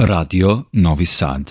[0.00, 1.50] Radio Novi Sad.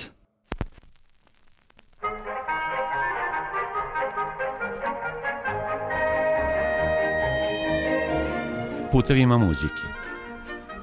[8.91, 9.73] Putevima muzike.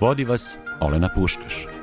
[0.01, 1.74] Vodi vas Olena Puškaš.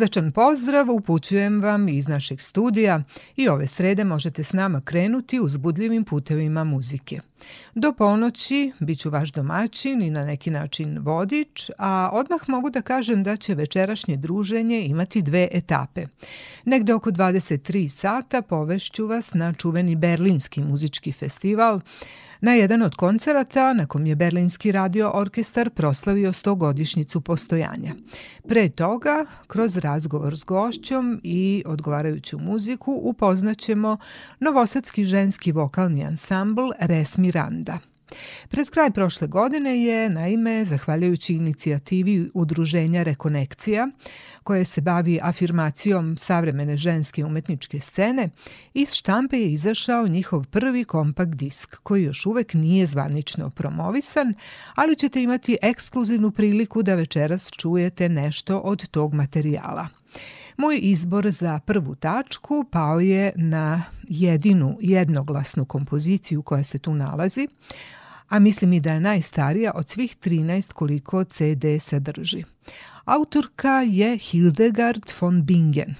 [0.00, 3.02] Srdačan pozdrav upućujem vam iz našeg studija
[3.36, 7.20] i ove srede možete s nama krenuti uzbudljivim putevima muzike.
[7.74, 12.82] Do ponoći bit ću vaš domaćin i na neki način vodič, a odmah mogu da
[12.82, 16.06] kažem da će večerašnje druženje imati dve etape.
[16.64, 21.80] Negde oko 23 sata povešću vas na čuveni Berlinski muzički festival,
[22.42, 27.92] na jedan od koncerata na kom je Berlinski radio orkestar proslavio 100 godišnjicu postojanja.
[28.48, 33.96] Pre toga, kroz razgovor s gošćom i odgovarajuću muziku, upoznaćemo
[34.40, 37.78] novosadski ženski vokalni ansambl Res Miranda–
[38.48, 43.88] Pred kraj prošle godine je, naime, zahvaljujući inicijativi Udruženja Rekonekcija,
[44.42, 48.30] koje se bavi afirmacijom savremene ženske umetničke scene,
[48.74, 54.34] iz štampe je izašao njihov prvi kompakt disk, koji još uvek nije zvanično promovisan,
[54.74, 59.99] ali ćete imati ekskluzivnu priliku da večeras čujete nešto od tog materijala.
[60.60, 67.48] Moj izbor za prvu tačku pao je na jedinu jednoglasnu kompoziciju koja se tu nalazi,
[68.30, 72.44] a mislim i da je najstarija od svih 13 koliko CD sadrži.
[73.04, 75.94] Autorka je Hildegard von Bingen.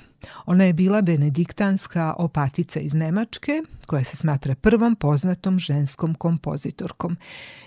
[0.47, 7.17] Ona je bila benediktanska opatica iz Nemačke, koja se smatra prvom poznatom ženskom kompozitorkom.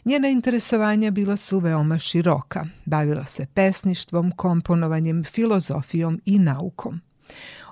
[0.05, 2.65] Njena interesovanja bila su veoma široka.
[2.85, 7.01] Bavila se pesništvom, komponovanjem, filozofijom i naukom.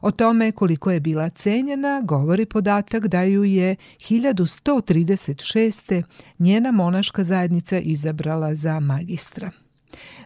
[0.01, 6.03] O tome koliko je bila cenjena govori podatak da ju je 1136.
[6.39, 9.51] njena monaška zajednica izabrala za magistra.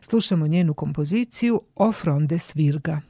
[0.01, 3.01] Slušamo njenu kompoziciju O fronde svirga.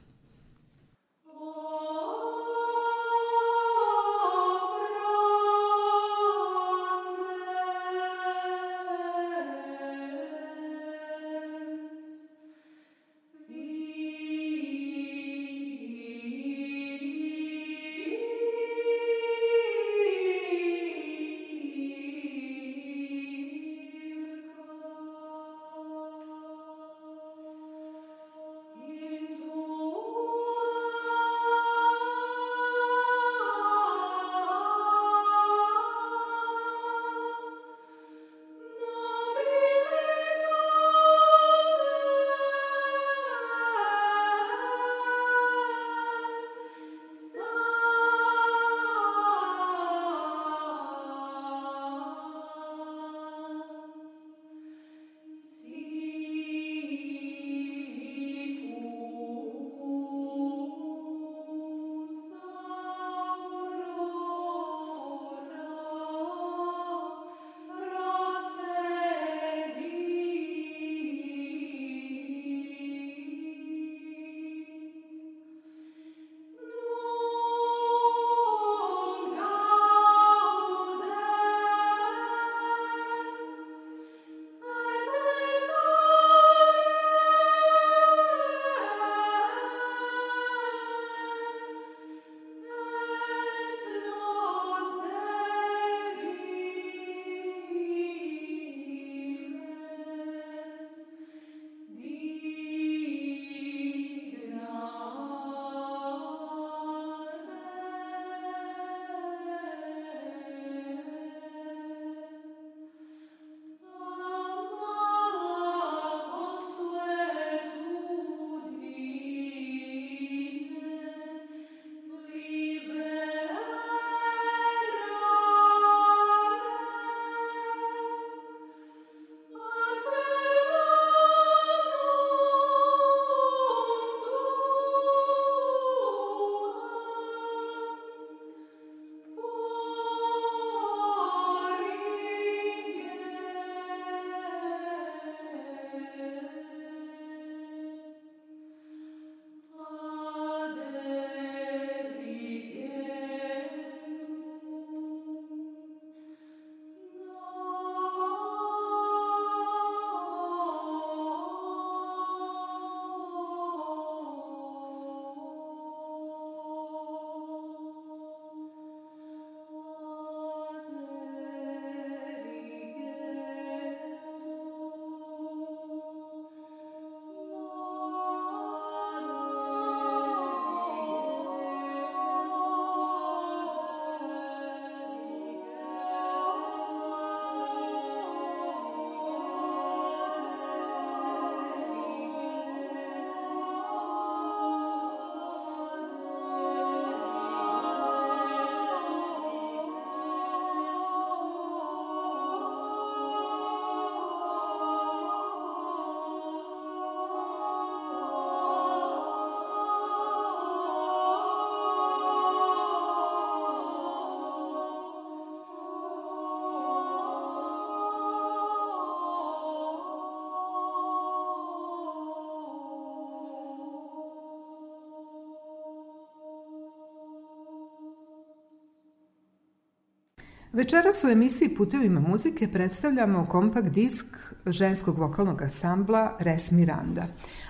[230.76, 234.26] Večeras u emisiji Putevima muzike predstavljamo kompakt disk
[234.66, 237.26] ženskog vokalnog ansambla Res Miranda.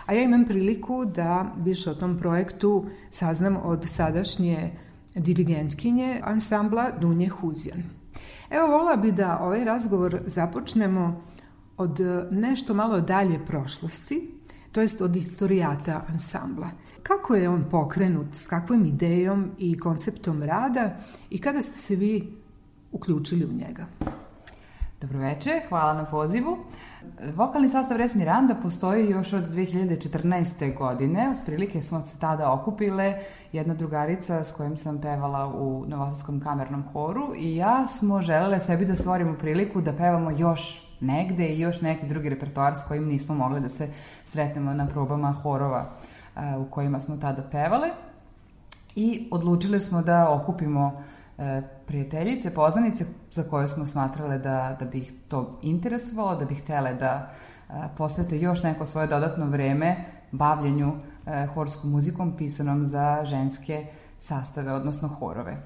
[0.07, 4.71] A ja imam priliku da više o tom projektu saznam od sadašnje
[5.15, 7.83] dirigentkinje ansambla Dunje Huzjan.
[8.51, 11.23] Evo, volila bi da ovaj razgovor započnemo
[11.77, 12.01] od
[12.31, 14.31] nešto malo dalje prošlosti,
[14.73, 16.71] to jest od istorijata ansambla.
[17.03, 20.97] Kako je on pokrenut, s kakvom idejom i konceptom rada
[21.31, 22.36] i kada ste se vi
[23.07, 23.87] uključili u njega?
[25.01, 26.57] Dobroveče, hvala na pozivu.
[27.35, 30.79] Vokalni sastav Res Miranda postoji još od 2014.
[30.79, 31.35] godine.
[31.39, 33.19] Otprilike smo se tada okupile
[33.53, 38.85] jedna drugarica s kojim sam pevala u Novosadskom kamernom horu i ja smo želele sebi
[38.85, 43.35] da stvorimo priliku da pevamo još negde i još neki drugi repertoar s kojim nismo
[43.35, 43.89] mogli da se
[44.25, 45.91] sretnemo na probama horova
[46.59, 47.89] u kojima smo tada pevale.
[48.95, 51.16] I odlučile smo da okupimo E,
[51.87, 56.95] prijateljice, poznanice za koje smo smatrale da, da bi ih to interesovalo, da bi htele
[56.95, 57.31] da
[57.69, 59.97] e, posvete još neko svoje dodatno vreme
[60.33, 60.93] bavljenju
[61.27, 63.87] e, horskom muzikom pisanom za ženske
[64.19, 65.57] sastave, odnosno horove.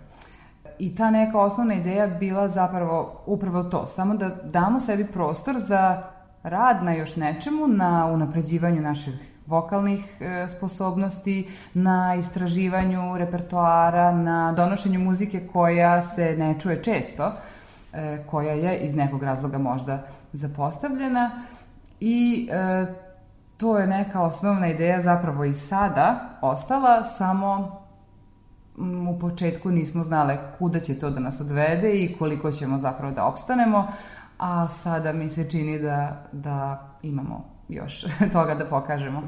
[0.79, 6.03] I ta neka osnovna ideja bila zapravo upravo to, samo da damo sebi prostor za
[6.43, 15.01] rad na još nečemu, na unapređivanju naših vokalnih e, sposobnosti, na istraživanju repertoara, na donošenju
[15.01, 17.33] muzike koja se ne čuje često,
[17.93, 20.03] e, koja je iz nekog razloga možda
[20.33, 21.31] zapostavljena.
[22.01, 22.87] I e,
[23.57, 27.81] to je neka osnovna ideja zapravo i sada ostala, samo
[29.11, 33.25] u početku nismo znale kuda će to da nas odvede i koliko ćemo zapravo da
[33.25, 33.87] opstanemo,
[34.39, 39.23] a sada mi se čini da, da imamo još toga da pokažemo.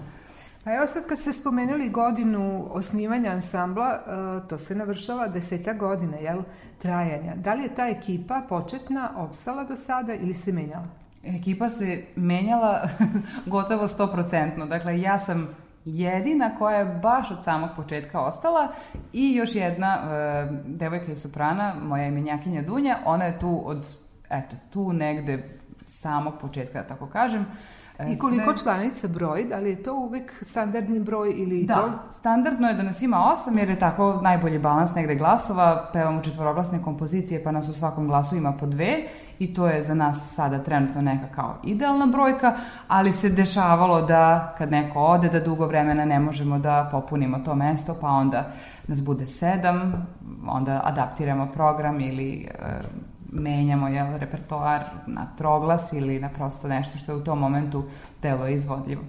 [0.64, 6.16] Pa evo sad kad ste spomenuli godinu osnivanja ansambla, e, to se navršava deseta godina,
[6.16, 6.42] jel,
[6.78, 7.34] trajanja.
[7.36, 10.86] Da li je ta ekipa početna opstala do sada ili se menjala?
[11.24, 12.88] Ekipa se menjala
[13.46, 14.68] gotovo 100%.
[14.68, 15.48] Dakle, ja sam
[15.84, 18.68] jedina koja je baš od samog početka ostala
[19.12, 23.96] i još jedna e, devojka iz Soprana, moja imenjakinja Dunja, ona je tu od,
[24.30, 27.46] eto, tu negde samog početka, da tako kažem.
[28.00, 28.62] I koliko sve...
[28.62, 29.44] članica broj?
[29.44, 31.88] Da li je to uvek standardni broj ili da, to?
[31.88, 35.90] Da, standardno je da nas ima osam jer je tako najbolji balans negde glasova.
[35.92, 39.08] Pevamo četvoroglasne kompozicije pa nas u svakom glasu ima po dve
[39.38, 42.56] i to je za nas sada trenutno neka kao idealna brojka,
[42.88, 47.54] ali se dešavalo da kad neko ode da dugo vremena ne možemo da popunimo to
[47.54, 48.52] mesto pa onda
[48.88, 50.06] nas bude sedam,
[50.48, 52.82] onda adaptiramo program ili e,
[53.32, 57.84] menjamo jel, repertoar na troglas ili na prosto nešto što je u tom momentu
[58.22, 59.02] delo izvodljivo.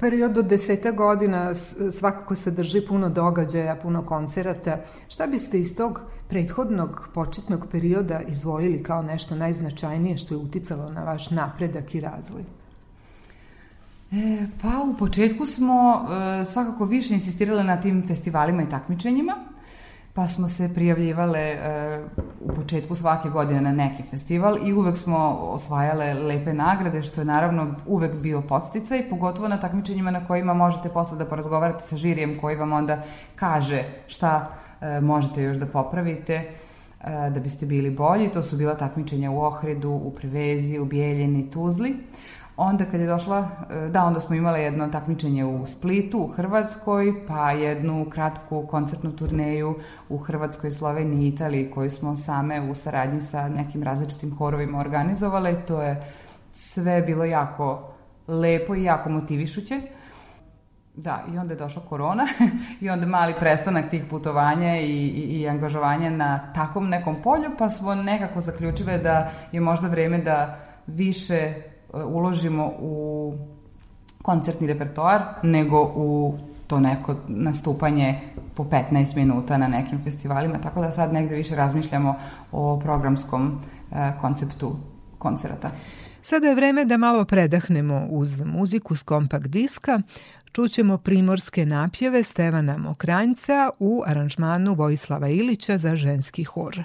[0.00, 1.54] Period od deseta godina
[1.92, 4.78] svakako sadrži puno događaja, puno koncerata.
[5.08, 11.04] Šta biste iz tog prethodnog početnog perioda izvojili kao nešto najznačajnije što je uticalo na
[11.04, 12.42] vaš napredak i razvoj?
[14.12, 16.06] E, pa u početku smo
[16.40, 19.34] e, svakako više insistirali na tim festivalima i takmičenjima
[20.14, 21.56] pa smo se prijavljivale
[22.40, 27.20] uh, u početku svake godine na neki festival i uvek smo osvajale lepe nagrade, što
[27.20, 31.96] je naravno uvek bio podsticaj, pogotovo na takmičenjima na kojima možete posle da porazgovarate sa
[31.96, 33.02] žirijem koji vam onda
[33.34, 36.50] kaže šta uh, možete još da popravite
[37.00, 38.32] uh, da biste bili bolji.
[38.32, 41.96] To su bila takmičenja u Ohridu, u Prevezi, u Bijeljini, Tuzli.
[42.56, 47.26] Onda kad je došla, e, da, onda smo imali jedno takmičenje u Splitu, u Hrvatskoj,
[47.26, 49.74] pa jednu kratku koncertnu turneju
[50.08, 55.66] u Hrvatskoj, Sloveniji i Italiji koju smo same u saradnji sa nekim različitim horovima organizovale.
[55.66, 56.12] To je
[56.52, 57.92] sve bilo jako
[58.28, 59.80] lepo i jako motivišuće.
[60.96, 62.26] Da, i onda je došla korona
[62.80, 67.68] i onda mali prestanak tih putovanja i, i, i angažovanja na takvom nekom polju, pa
[67.70, 71.54] smo nekako zaključile da je možda vreme da više
[72.06, 73.34] uložimo u
[74.22, 78.20] koncertni repertoar, nego u to neko nastupanje
[78.54, 82.14] po 15 minuta na nekim festivalima, tako da sad negde više razmišljamo
[82.52, 83.60] o programskom
[83.92, 84.76] e, konceptu
[85.18, 85.70] koncerata.
[86.20, 90.00] Sada je vreme da malo predahnemo uz muziku s kompakt diska.
[90.52, 96.82] Čućemo primorske napjeve Stevana Mokranjca u aranžmanu Vojislava Ilića za ženski hor.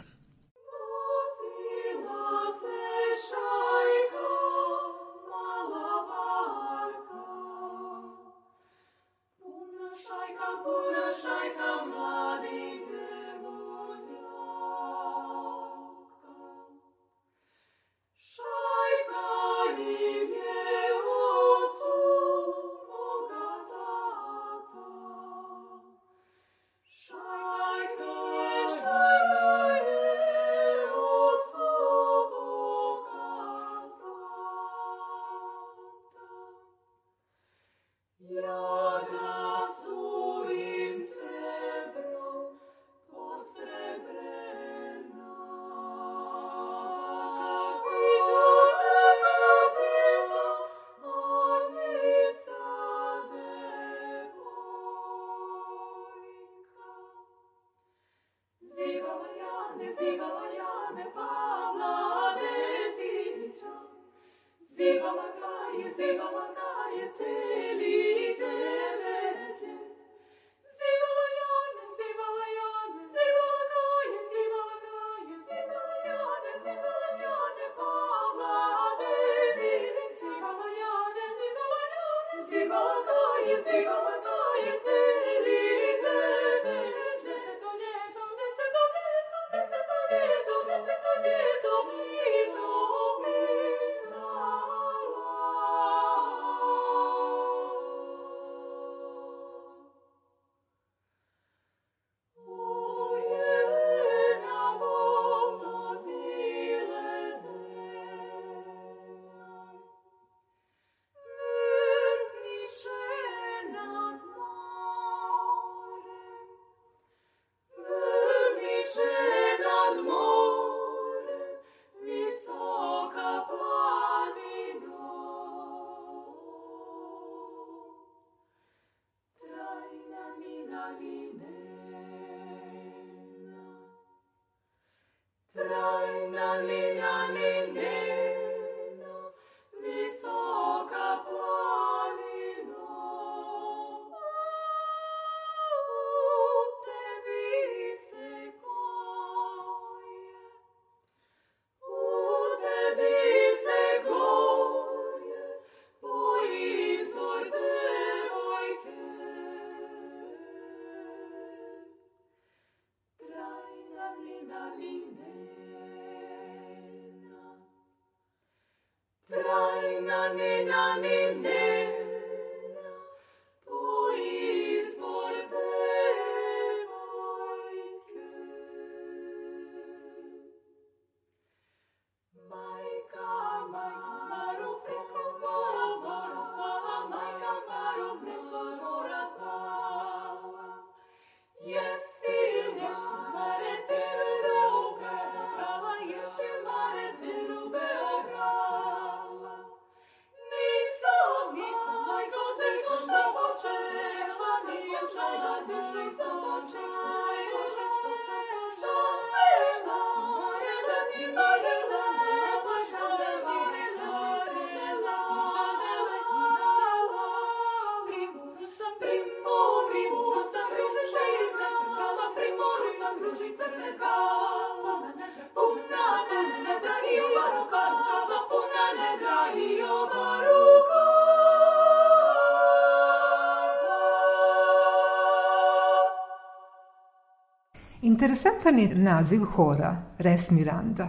[238.19, 241.07] Interesantan je naziv hora, Res Miranda.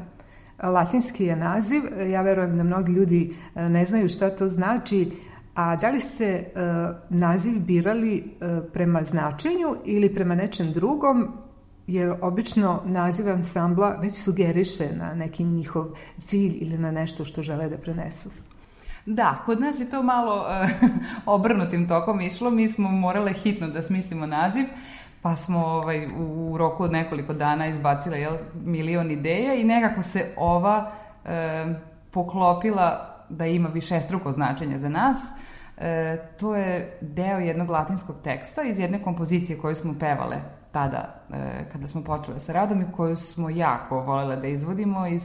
[0.63, 5.11] Latinski je naziv, ja verujem da mnogi ljudi e, ne znaju šta to znači,
[5.55, 6.45] a da li ste e,
[7.09, 11.29] naziv birali e, prema značenju ili prema nečem drugom,
[11.87, 15.87] jer obično naziv ansambla već sugeriše na neki njihov
[16.25, 18.31] cilj ili na nešto što žele da prenesu.
[19.07, 20.47] Da, kod nas je to malo
[21.27, 22.51] obrnutim tokom išlo.
[22.51, 24.65] Mi smo morale hitno da smislimo naziv,
[25.23, 30.03] pa smo ovaj, u, u roku od nekoliko dana izbacile jel, milion ideja i nekako
[30.03, 30.91] se ova
[31.25, 31.31] uh,
[32.11, 35.19] poklopila da ima višestruko značenje za nas.
[35.81, 40.37] E, to je deo jednog latinskog teksta iz jedne kompozicije koju smo pevale
[40.73, 45.19] tada e, kada smo počele sa radom i koju smo jako volele da izvodimo i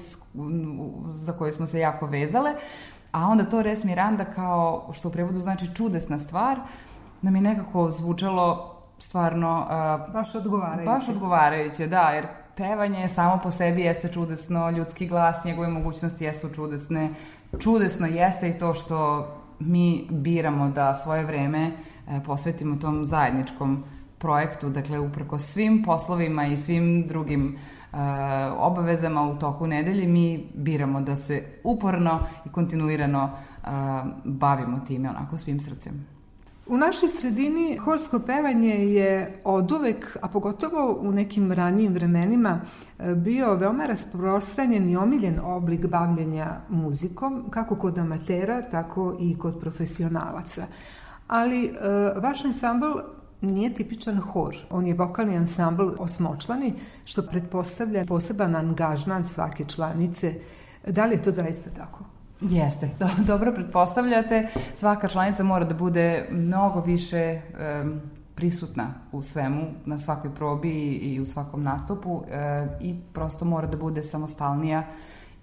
[1.11, 2.53] za koju smo se jako vezale.
[3.11, 6.59] A onda to Res Miranda kao, što u prevodu znači čudesna stvar,
[7.21, 9.67] nam je nekako zvučalo stvarno...
[10.07, 10.85] Uh, baš odgovarajuće.
[10.85, 16.49] Baš odgovarajuće, da, jer pevanje samo po sebi jeste čudesno, ljudski glas, njegove mogućnosti jesu
[16.55, 17.09] čudesne.
[17.59, 19.27] Čudesno jeste i to što
[19.59, 21.71] mi biramo da svoje vreme
[22.07, 23.83] e, posvetimo tom zajedničkom
[24.17, 27.97] projektu, dakle uprko svim poslovima i svim drugim e,
[28.57, 33.67] obavezama u toku nedelje, mi biramo da se uporno i kontinuirano e,
[34.23, 36.14] bavimo time onako svim srcem.
[36.67, 42.61] U našoj sredini horsko pevanje je od uvek, a pogotovo u nekim ranijim vremenima,
[43.15, 50.65] bio veoma rasprostranjen i omiljen oblik bavljenja muzikom, kako kod amatera, tako i kod profesionalaca.
[51.27, 51.73] Ali
[52.15, 52.91] vaš ansambl
[53.41, 54.55] nije tipičan hor.
[54.69, 60.33] On je vokalni ansambl osmočlani, što pretpostavlja poseban angažman svake članice.
[60.87, 62.14] Da li je to zaista tako?
[62.41, 64.47] Jeste, do, dobro pretpostavljate.
[64.73, 67.41] Svaka članica mora da bude mnogo više
[67.83, 68.01] um,
[68.35, 72.23] prisutna u svemu, na svakoj probi i u svakom nastupu um,
[72.81, 74.83] i prosto mora da bude samostalnija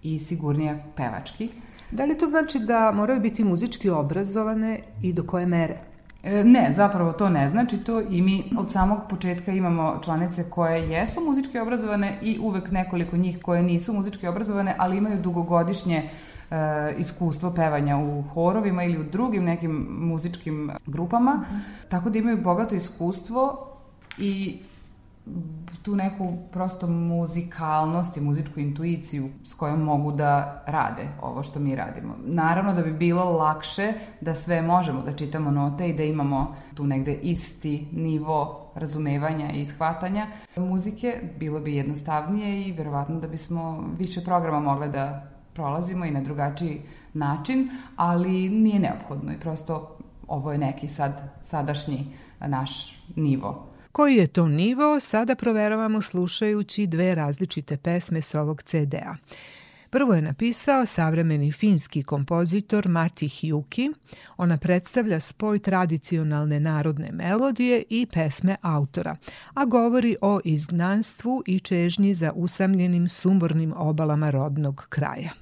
[0.03, 1.49] i sigurnija pevački.
[1.91, 5.77] Da li to znači da moraju biti muzički obrazovane i do koje mere?
[6.23, 10.91] E, Ne, zapravo to ne znači to i mi od samog početka imamo članice koje
[10.91, 16.09] jesu muzički obrazovane i uvek nekoliko njih koje nisu muzički obrazovane, ali imaju dugogodišnje e,
[16.99, 21.45] iskustvo pevanja u horovima ili u drugim nekim muzičkim grupama,
[21.89, 23.69] tako da imaju bogato iskustvo
[24.19, 24.59] i
[25.83, 31.77] tu neku prosto muzikalnost i muzičku intuiciju s kojom mogu da rade ovo što mi
[31.77, 32.17] radimo.
[32.25, 36.87] Naravno da bi bilo lakše da sve možemo da čitamo note i da imamo tu
[36.87, 44.21] negde isti nivo razumevanja i shvatanja muzike, bilo bi jednostavnije i verovatno da bismo više
[44.25, 46.83] programa mogle da prolazimo i na drugačiji
[47.15, 52.07] način, ali nije neophodno i prosto ovo je neki sad sadašnji
[52.41, 59.17] naš nivo Koji je to nivo, sada proveravamo slušajući dve različite pesme s ovog CD-a.
[59.91, 63.93] Prvo je napisao savremeni finski kompozitor Mati Hyuki.
[64.37, 69.17] Ona predstavlja spoj tradicionalne narodne melodije i pesme autora,
[69.55, 75.42] a govori o izgnanstvu i čežnji za usamljenim sumornim obalama rodnog kraja.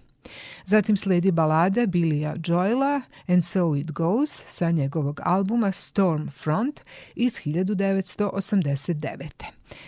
[0.64, 6.80] Zatim sledi balada Billya Joela And So It Goes sa njegovog albuma Stormfront
[7.14, 9.44] iz 1989.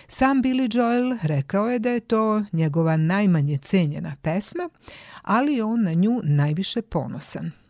[0.08, 4.70] Sam Billy Joel rekao je da je to njegova najmanje cenjena pesma,
[5.22, 7.62] ali on na nju najviše ponosan.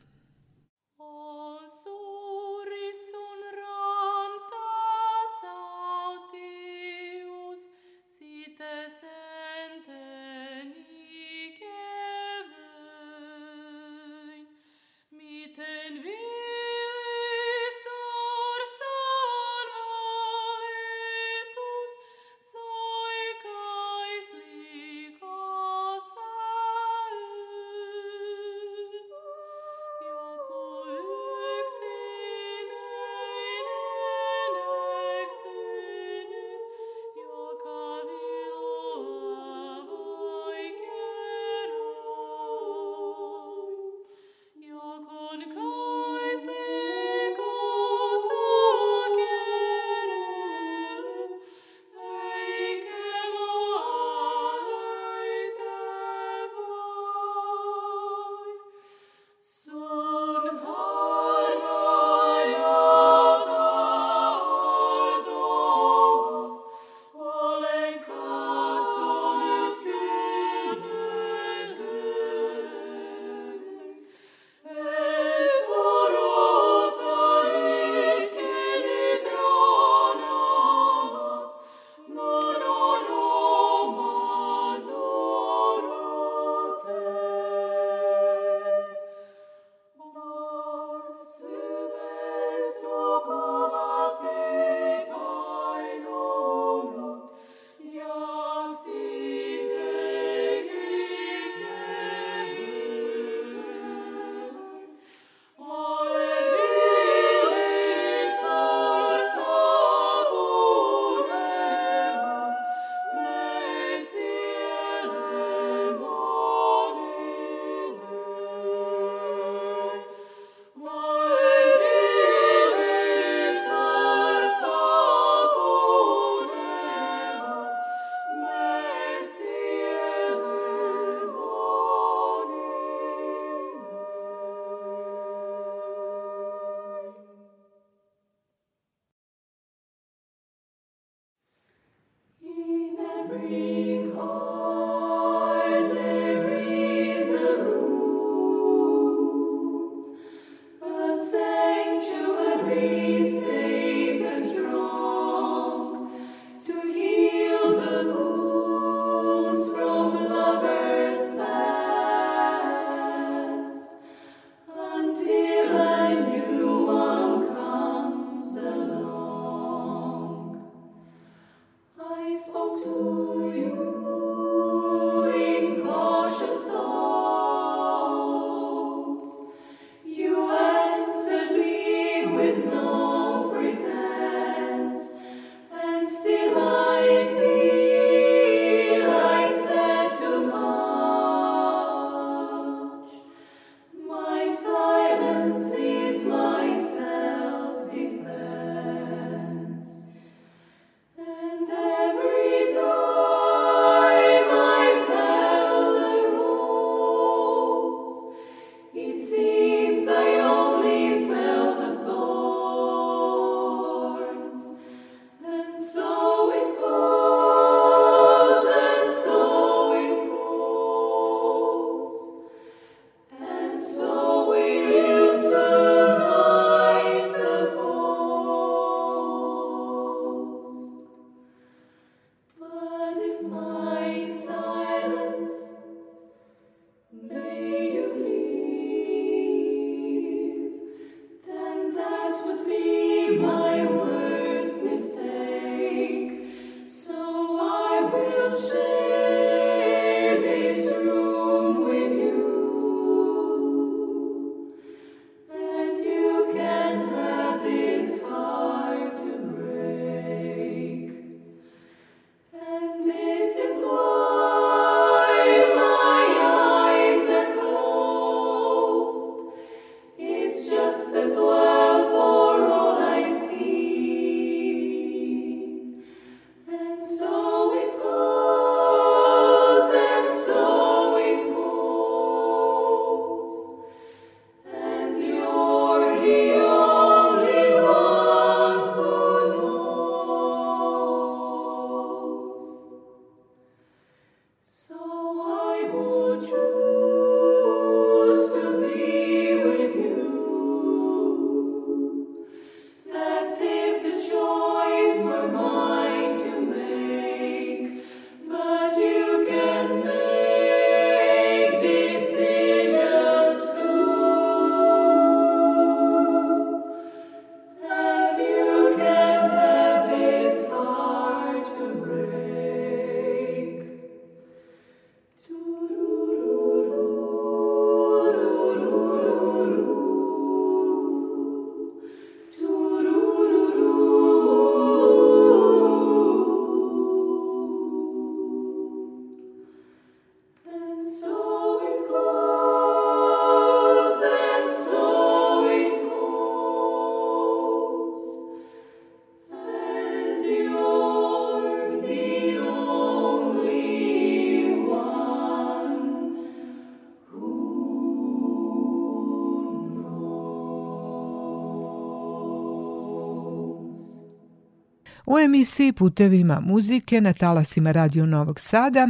[365.32, 369.08] U emisiji Putevima muzike na talasima Radio Novog Sada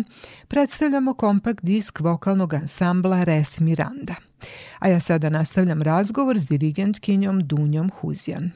[0.49, 4.15] predstavljamo kompakt disk vokalnog ansambla Res Miranda.
[4.79, 8.51] A ja sada nastavljam razgovor s dirigentkinjom Dunjom Huzjan.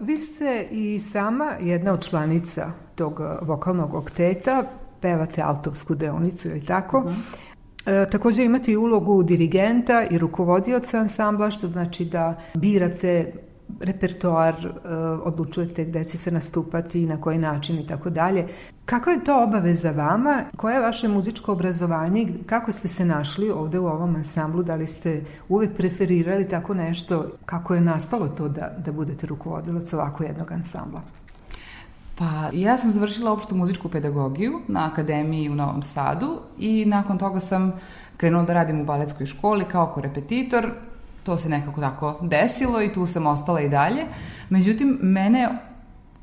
[0.00, 4.64] Vi ste i sama jedna od članica tog vokalnog okteta,
[5.00, 7.00] pevate altovsku deonicu, ili tako?
[7.00, 7.22] Mm.
[7.86, 13.32] E, takođe imate i ulogu dirigenta i rukovodioca ansambla, što znači da birate
[13.80, 18.48] repertoar, e, odlučujete gde će se nastupati i na koji način i tako dalje.
[18.84, 20.44] Kakva je to obaveza vama?
[20.56, 22.28] Koje je vaše muzičko obrazovanje?
[22.46, 24.62] Kako ste se našli ovde u ovom ansamblu?
[24.62, 27.26] Da li ste uvek preferirali tako nešto?
[27.46, 31.00] Kako je nastalo to da, da budete rukovodilac ovako jednog ansambla?
[32.18, 37.40] Pa ja sam završila opštu muzičku pedagogiju na akademiji u Novom Sadu i nakon toga
[37.40, 37.72] sam
[38.16, 40.70] krenula da radim u baletskoj školi kao korepetitor
[41.26, 44.04] to se nekako tako desilo i tu sam ostala i dalje.
[44.48, 45.48] Međutim, mene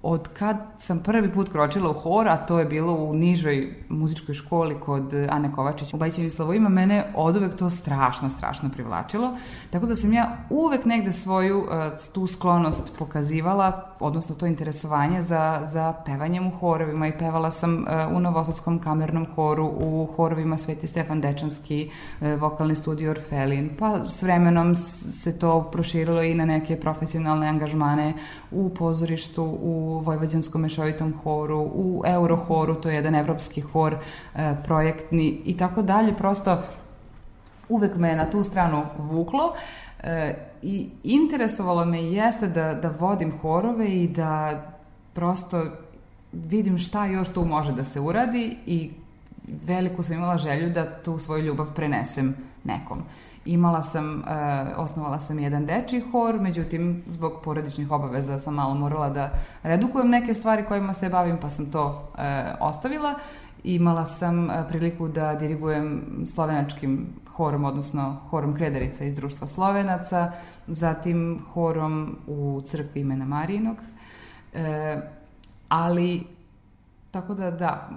[0.04, 4.36] od kad sam prvi put kročila u hor, a to je bilo u nižoj muzičkoj
[4.36, 9.38] školi kod Ane Kovačić u Bajićevim Slavojima, mene od uvek to strašno, strašno privlačilo.
[9.70, 11.68] Tako da sam ja uvek negde svoju uh,
[12.14, 18.18] tu sklonost pokazivala, odnosno to interesovanje za, za pevanjem u horovima i pevala sam uh,
[18.18, 21.90] u Novosadskom kamernom horu, u horovima Sveti Stefan Dečanski,
[22.22, 28.14] uh, vokalni studio Orfelin, pa s vremenom se to proširilo i na neke profesionalne angažmane
[28.52, 33.96] u pozorištu, u Vojvođanskom mešovitom horu, u Eurohoru, to je jedan evropski hor
[34.36, 36.14] e, projektni i tako dalje.
[36.18, 36.64] Prosto
[37.70, 39.54] uvek me na tu stranu vuklo
[40.04, 44.62] e, i interesovalo me jeste da, da vodim horove i da
[45.14, 45.66] prosto
[46.34, 48.92] vidim šta još tu može da se uradi i
[49.66, 53.04] veliku sam imala želju da tu svoju ljubav prenesem nekom.
[53.46, 54.24] Imala sam, uh,
[54.78, 59.32] osnovala sam jedan dečji hor, međutim, zbog porodičnih obaveza sam malo morala da
[59.64, 62.20] redukujem neke stvari kojima se bavim, pa sam to uh,
[62.60, 63.16] ostavila.
[63.64, 66.02] Imala sam uh, priliku da dirigujem
[66.34, 70.32] slovenačkim horom, odnosno horom Krederica iz Društva Slovenaca,
[70.68, 73.78] zatim horom u crkvi imena Marijinog.
[74.54, 74.98] E,
[75.70, 76.24] ali
[77.14, 77.90] Tako da, da,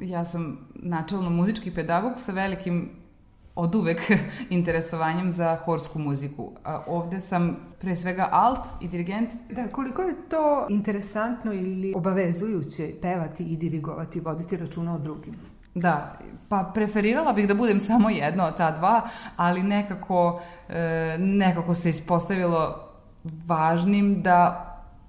[0.00, 2.90] ja sam načelno muzički pedagog sa velikim
[3.54, 4.00] od uvek
[4.50, 6.50] interesovanjem za horsku muziku.
[6.64, 9.30] A ovde sam pre svega alt i dirigent.
[9.50, 15.34] Da, koliko je to interesantno ili obavezujuće pevati i dirigovati, voditi računa o drugim?
[15.74, 21.74] Da, pa preferirala bih da budem samo jedno od ta dva, ali nekako, e, nekako
[21.74, 22.90] se ispostavilo
[23.46, 24.66] važnim da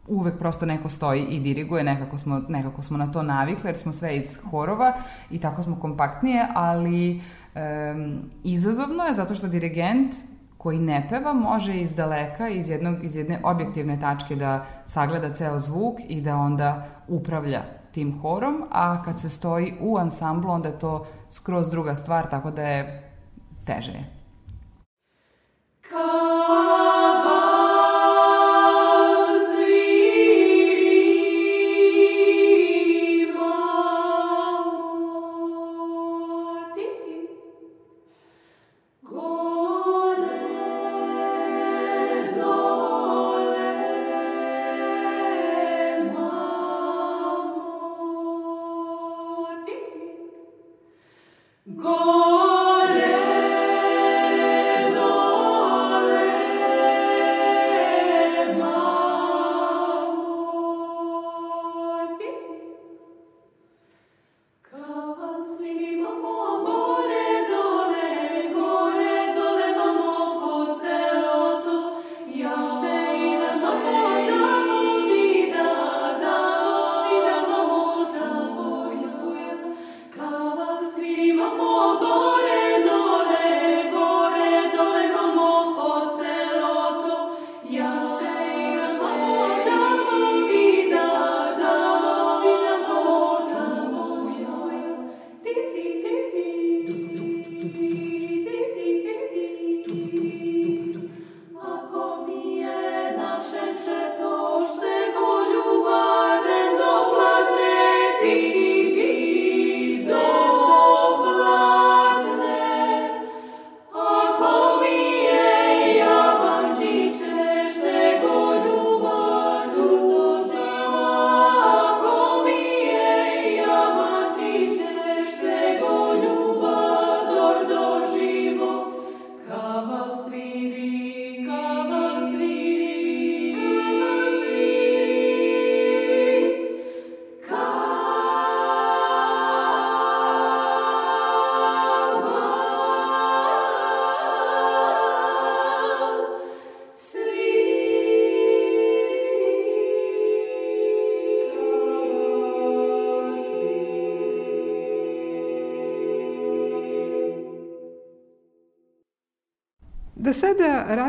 [0.08, 3.92] uvek prosto neko stoji i diriguje, nekako smo, nekako smo na to navikli, jer smo
[3.92, 4.94] sve iz horova
[5.32, 7.22] i tako smo kompaktnije, ali
[7.56, 10.16] um, izazovno je zato što dirigent
[10.58, 15.60] koji ne peva može iz daleka, iz, jednog, iz jedne objektivne tačke da sagleda ceo
[15.60, 20.80] zvuk i da onda upravlja tim horom, a kad se stoji u ansamblu onda je
[20.80, 23.12] to skroz druga stvar, tako da je
[23.66, 24.04] teže.
[25.90, 26.71] Kava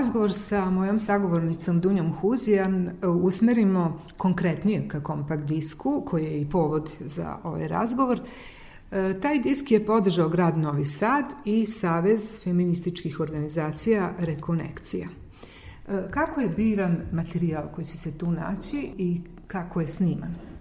[0.03, 6.51] razgovor sa mojom sagovornicom Dunjom Huzijan e, usmerimo konkretnije ka kompakt disku, koji je i
[6.51, 8.21] povod za ovaj razgovor.
[8.91, 15.09] E, Taj disk je podržao grad Novi Sad i Savez feminističkih organizacija Rekonekcija.
[15.89, 20.52] E, Kako je biran materijal koji će se tu naći i kako je sniman?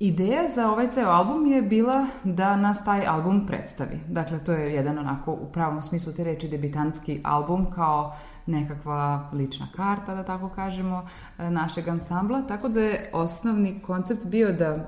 [0.00, 4.00] Ideja za ovaj ceo album je bila da nas taj album predstavi.
[4.08, 9.66] Dakle, to je jedan onako u pravom smislu te reči debitantski album kao nekakva lična
[9.76, 11.06] karta, da tako kažemo,
[11.38, 12.42] e, našeg ansambla.
[12.42, 14.80] Tako da je osnovni koncept bio da e,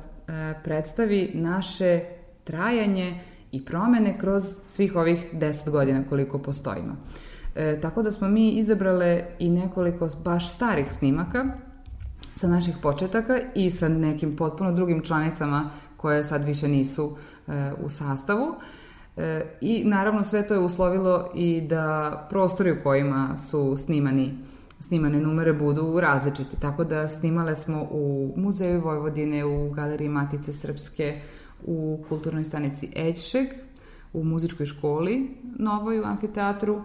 [0.65, 2.01] predstavi naše
[2.45, 3.21] trajanje
[3.53, 6.97] i promene kroz svih ovih deset godina koliko postojimo.
[7.55, 11.45] E, tako da smo mi izabrale i nekoliko baš starih snimaka
[12.41, 17.17] sa naših početaka i sa nekim potpuno drugim članicama koje sad više nisu
[17.49, 18.55] e, u sastavu.
[19.17, 24.39] E, I naravno sve to je uslovilo i da prostori u kojima su snimani
[24.81, 26.61] snimane numere budu različiti.
[26.61, 31.21] Tako da snimale smo u Muzeju Vojvodine, u Galeriji Matice Srpske,
[31.65, 33.47] u kulturnoj stanici Ećšeg,
[34.13, 36.83] u muzičkoj školi Novoj u amfiteatru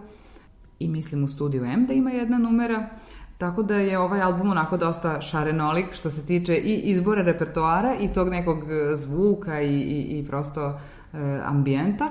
[0.78, 2.88] i mislim u studiju M da ima jedna numera.
[3.38, 8.12] Tako da je ovaj album onako dosta šarenolik što se tiče i izbora repertoara i
[8.12, 10.66] tog nekog e, zvuka i, i, i prosto
[11.12, 12.10] e, ambijenta.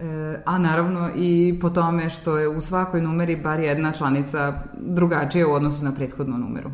[0.00, 5.48] E, a naravno i po tome što je u svakoj numeri bar jedna članica drugačija
[5.48, 6.70] u odnosu na prethodnu numeru.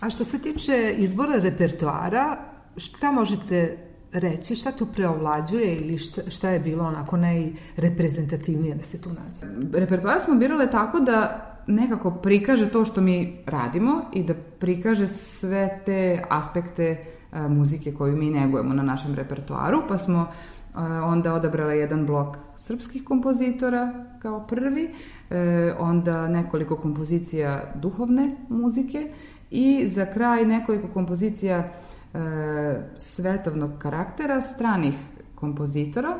[0.00, 2.36] A što se tiče izbora repertoara,
[2.76, 3.76] šta možete
[4.12, 9.78] reći, šta tu preovlađuje ili šta, šta je bilo onako najreprezentativnije da se tu nađe?
[9.78, 15.80] Repertoar smo birale tako da nekako prikaže to što mi radimo i da prikaže sve
[15.86, 20.26] te aspekte a, muzike koju mi negujemo na našem repertoaru, pa smo
[20.74, 24.94] a, onda odabrala jedan blok srpskih kompozitora kao prvi,
[25.30, 29.10] e, onda nekoliko kompozicija duhovne muzike
[29.50, 31.68] i za kraj nekoliko kompozicija e,
[32.96, 34.94] svetovnog karaktera stranih
[35.34, 36.18] kompozitora.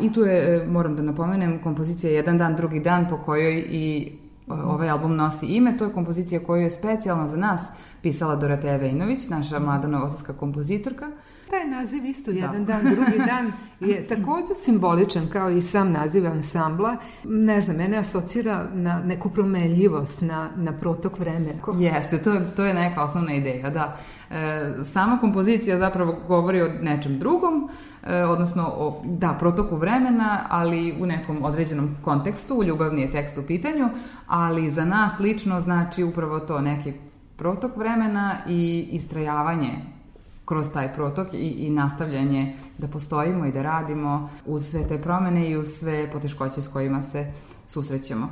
[0.00, 4.12] I tu je, e, moram da napomenem, kompozicija Jedan dan, drugi dan po kojoj i
[4.48, 7.70] ovaj album nosi ime, to je kompozicija koju je specijalno za nas
[8.02, 11.08] pisala Doroteja Vejnović, naša mlada novosadska kompozitorka.
[11.50, 16.96] Taj naziv isto jedan dan, drugi dan je takođe simboličan kao i sam naziv ansambla.
[17.24, 21.52] Ne znam, mene asocira na neku promenljivost, na, na protok vremena.
[21.78, 23.98] Jeste, to je, to je neka osnovna ideja, da.
[24.30, 27.91] E, sama kompozicija zapravo govori o nečem drugom, e,
[28.28, 33.88] odnosno o, da, protoku vremena, ali u nekom određenom kontekstu, ljubavni je tekst u pitanju,
[34.26, 36.92] ali za nas lično znači upravo to neki
[37.36, 39.78] protok vremena i istrajavanje
[40.44, 45.50] kroz taj protok i, i nastavljanje da postojimo i da radimo uz sve te promene
[45.50, 47.32] i uz sve poteškoće s kojima se
[47.66, 48.28] susrećemo.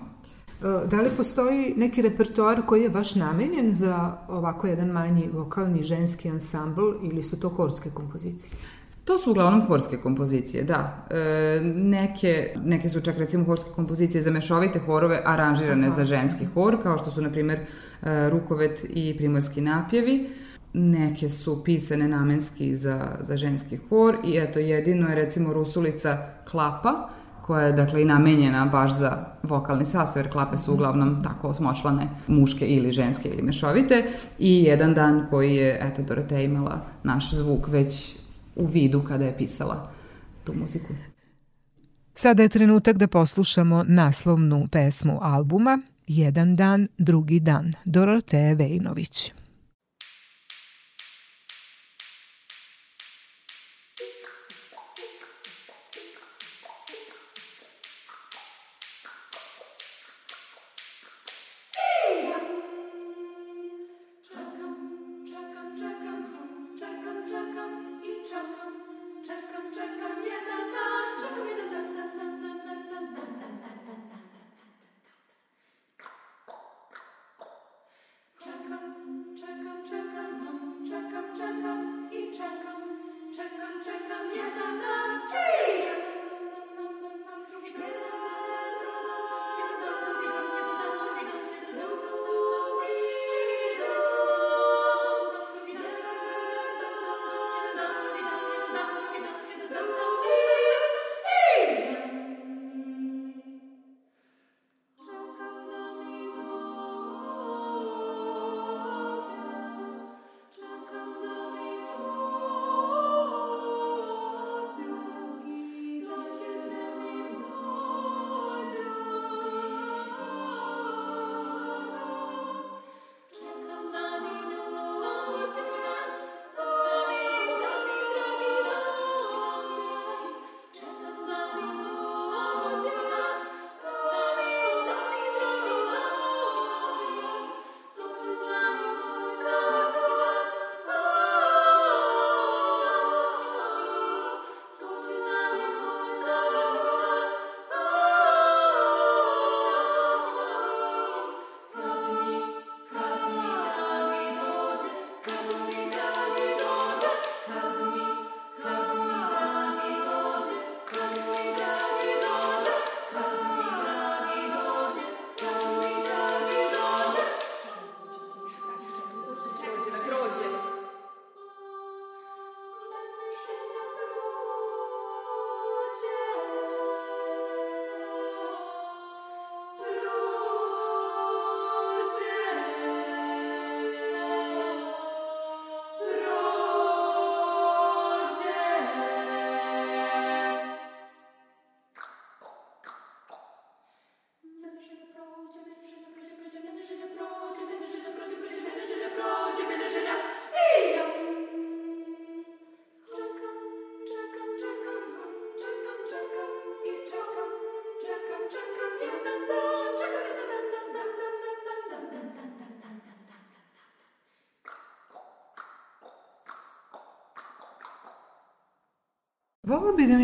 [0.62, 5.82] E, Da li postoji neki repertoar koji je baš namenjen za ovako jedan manji vokalni
[5.82, 8.52] ženski ansambl ili su to horske kompozicije?
[9.04, 11.06] To su uglavnom horske kompozicije, da.
[11.10, 15.96] E, neke, neke su čak recimo horske kompozicije za mešovite horove aranžirane Aha.
[15.96, 20.30] za ženski hor, kao što su na primer e, Rukovet i Primorski napjevi.
[20.72, 26.18] Neke su pisane namenski za, za ženski hor i eto jedino je recimo Rusulica
[26.50, 27.08] Klapa,
[27.42, 32.08] koja je dakle i namenjena baš za vokalni sastav, jer klape su uglavnom tako osmočlane
[32.26, 34.04] muške ili ženske ili mešovite
[34.38, 38.19] i jedan dan koji je, eto, Doroteja imala naš zvuk već
[38.56, 39.90] u vidu kada je pisala
[40.44, 40.94] tu muziku.
[42.14, 49.32] Sada je trenutak da poslušamo naslovnu pesmu albuma Jedan dan, drugi dan, Doroteje Vejnović.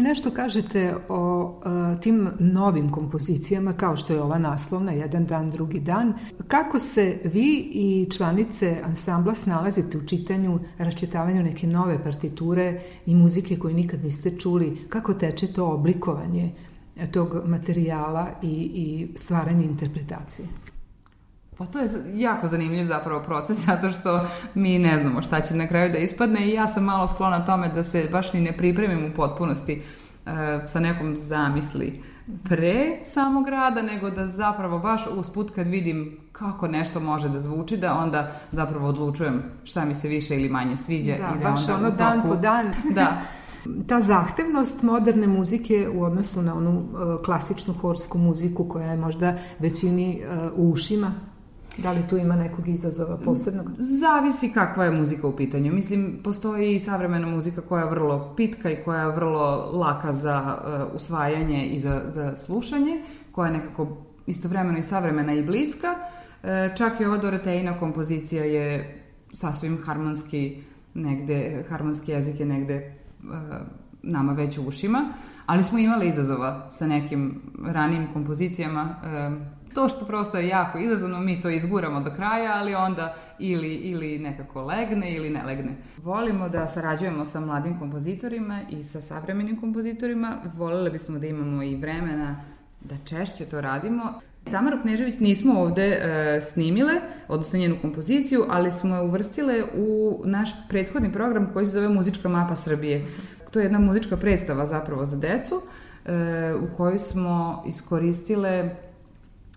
[0.06, 1.52] Nešto kažete o
[1.96, 6.14] e, tim novim kompozicijama kao što je ova naslovna, jedan dan, drugi dan.
[6.48, 13.58] Kako se vi i članice ansambla snalazite u čitanju, raščitavanju neke nove partiture i muzike
[13.58, 14.86] koju nikad niste čuli?
[14.88, 16.52] Kako teče to oblikovanje
[17.12, 20.75] tog materijala i, i stvaranje interpretacije?
[21.66, 25.66] Pa to je jako zanimljiv zapravo proces, zato što mi ne znamo šta će na
[25.66, 29.12] kraju da ispadne i ja sam malo sklona tome da se baš ni ne pripremim
[29.12, 30.32] u potpunosti uh,
[30.66, 32.02] sa nekom zamisli
[32.44, 37.76] pre samog rada, nego da zapravo baš usput kad vidim kako nešto može da zvuči,
[37.76, 41.12] da onda zapravo odlučujem šta mi se više ili manje sviđa.
[41.12, 42.66] Da, i da baš onda ono dan po dan.
[42.94, 43.20] Da,
[43.88, 49.36] Ta zahtevnost moderne muzike u odnosu na onu e, klasičnu horsku muziku koja je možda
[49.58, 51.14] većini e, u ušima,
[51.78, 53.70] da li tu ima nekog izazova posebnog?
[53.78, 55.72] Zavisi kakva je muzika u pitanju.
[55.72, 60.58] Mislim, postoji i savremena muzika koja je vrlo pitka i koja je vrlo laka za
[60.58, 63.02] uh, usvajanje i za, za slušanje,
[63.32, 63.96] koja je nekako
[64.26, 65.88] istovremeno i savremena i bliska.
[65.88, 68.98] Uh, čak i ova Doroteina kompozicija je
[69.34, 70.62] sasvim harmonski
[70.94, 73.30] negde, harmonski jezik je negde uh,
[74.02, 75.12] nama već u ušima,
[75.46, 81.20] ali smo imali izazova sa nekim ranijim kompozicijama um, to što prosto je jako izazovno,
[81.20, 85.76] mi to izguramo do kraja, ali onda ili, ili nekako legne ili ne legne.
[85.96, 90.36] Volimo da sarađujemo sa mladim kompozitorima i sa savremenim kompozitorima.
[90.54, 92.44] Volele bismo da imamo i vremena
[92.80, 94.02] da češće to radimo.
[94.50, 96.92] Tamaru Knežević nismo ovde e, snimile,
[97.28, 102.28] odnosno njenu kompoziciju, ali smo je uvrstile u naš prethodni program koji se zove Muzička
[102.28, 103.06] mapa Srbije.
[103.50, 105.62] To je jedna muzička predstava zapravo za decu,
[106.04, 108.70] e, u kojoj smo iskoristile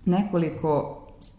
[0.09, 0.95] nekoliko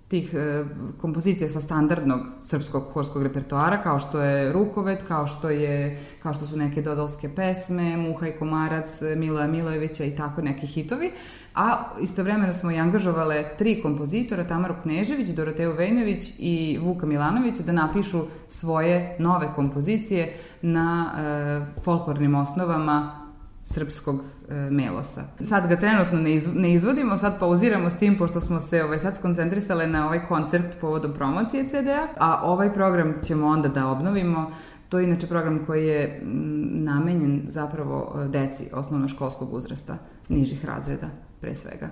[0.09, 0.65] tih e,
[1.01, 6.47] kompozicija sa standardnog srpskog horskog repertoara, kao što je Rukovet, kao što, je, kao što
[6.47, 11.13] su neke dodalske pesme, Muha i Komarac, Miloja Milojevića i tako neki hitovi,
[11.55, 17.73] a istovremeno smo i angažovale tri kompozitora, Tamaru Knežević, Doroteju Vejnović i Vuka Milanović, da
[17.73, 23.20] napišu svoje nove kompozicije na e, folklornim osnovama
[23.65, 25.25] srpskog e, melosa.
[25.41, 28.99] Sad ga trenutno ne, iz, ne izvodimo, sad pauziramo s tim pošto smo se ovaj,
[28.99, 34.51] sad skoncentrisale na ovaj koncert povodom promocije CD-a, a ovaj program ćemo onda da obnovimo.
[34.89, 39.97] To je inače program koji je m, namenjen zapravo e, deci osnovnoškolskog uzrasta,
[40.29, 41.07] nižih razreda
[41.41, 41.89] pre svega.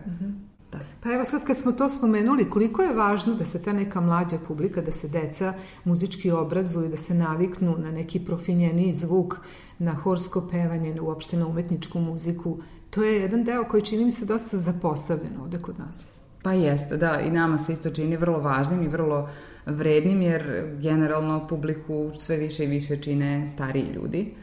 [0.72, 0.78] Da.
[1.02, 4.38] Pa evo sad kad smo to spomenuli, koliko je važno da se ta neka mlađa
[4.48, 5.54] publika, da se deca
[5.84, 9.36] muzički obrazuju, da se naviknu na neki profinjeniji zvuk,
[9.78, 12.58] na horsko pevanje, uopšte na umetničku muziku.
[12.90, 16.10] To je jedan deo koji čini mi se dosta zapostavljen ovde kod nas.
[16.42, 19.28] Pa jeste, da, i nama se isto čini vrlo važnim i vrlo
[19.66, 24.34] vrednim, jer generalno publiku sve više i više čine stariji ljudi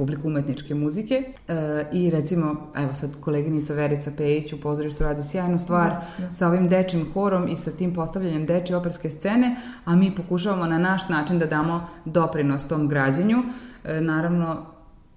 [0.00, 1.14] publiku umetničke muzike
[1.48, 6.32] e, i recimo, evo sad koleginica Verica Pejić u pozorištu radi sjajnu stvar Da, da.
[6.32, 10.78] sa ovim dečim horom i sa tim postavljanjem dečje operske scene, a mi pokušavamo na
[10.78, 13.42] naš način da damo doprinos tom građenju.
[13.84, 14.66] E, naravno,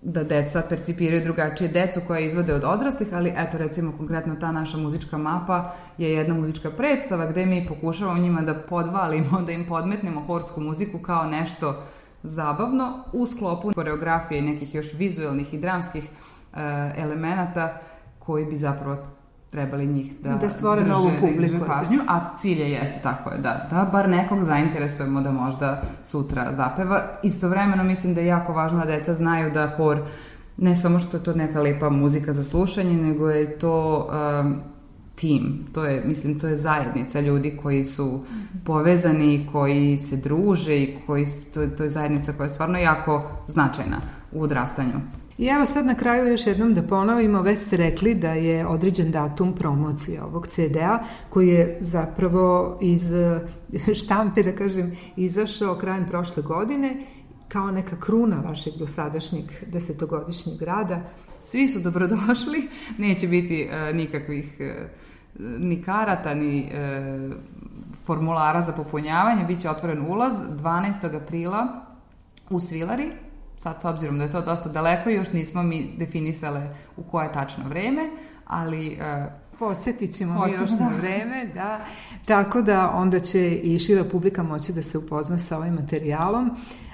[0.06, 4.78] da deca percipiraju drugačije decu koje izvode od odraslih, ali eto recimo konkretno ta naša
[4.78, 10.22] muzička mapa je jedna muzička predstava gde mi pokušavamo njima da podvalimo, da im podmetnemo
[10.22, 11.84] horsku muziku kao nešto
[12.24, 16.60] zabavno u sklopu koreografije i nekih još vizuelnih i dramskih e,
[16.98, 17.78] elemenata
[18.20, 18.98] koji bi zapravo
[19.54, 21.66] trebali njih da, Da stvore drže- novu da publiku.
[21.68, 25.70] pažnju, a cilj je jeste tako je, da, da bar nekog zainteresujemo da možda
[26.04, 27.02] sutra zapeva.
[27.24, 30.02] Istovremeno mislim da je jako važno da deca znaju da hor
[30.58, 34.10] ne samo što je to neka lepa muzika za slušanje, nego je to
[34.42, 34.56] um,
[35.16, 35.44] tim,
[35.74, 38.22] to je, mislim, to je zajednica ljudi koji su
[38.66, 43.98] povezani, koji se druže i koji, to, to je zajednica koja je stvarno jako značajna
[44.32, 45.00] u odrastanju.
[45.38, 49.12] I evo sad na kraju još jednom da ponovimo, već ste rekli da je određen
[49.12, 53.40] datum promocije ovog CD-a koji je zapravo iz eh,
[54.04, 56.98] štampe, da kažem, izašao krajem prošle godine
[57.54, 61.02] kao neka kruna vašeg dosadašnjeg desetogodišnjeg rada.
[61.46, 64.88] Svi su dobrodošli, neće biti e, nikakvih e,
[65.40, 67.30] ni karata, ni e,
[68.06, 71.24] formulara za popunjavanje, bit će otvoren ulaz 12.
[71.24, 71.86] aprila
[72.50, 73.12] u Svilari,
[73.64, 77.64] sad s obzirom da je to dosta daleko još nismo mi definisale u koje tačno
[77.70, 78.10] vreme,
[78.46, 79.26] ali e,
[79.60, 80.76] Podsjetit ćemo mi još da.
[80.76, 81.80] na vreme, da.
[82.26, 86.52] Tako da onda će i šira publika moći da se upozna sa ovim materijalom.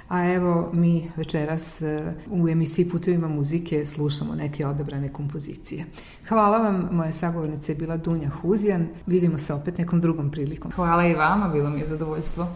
[0.09, 5.86] A evo mi večeras e, u emisiji Putevima muzike slušamo neke odabrane kompozicije.
[6.28, 8.88] Hvala vam, moja sagovornica je bila Dunja Huzijan.
[9.05, 10.72] Vidimo se opet nekom drugom prilikom.
[10.72, 12.47] Hvala i vama, bilo mi je zadovoljstvo.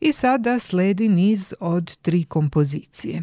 [0.00, 3.22] I sada sledi niz od tri kompozicije.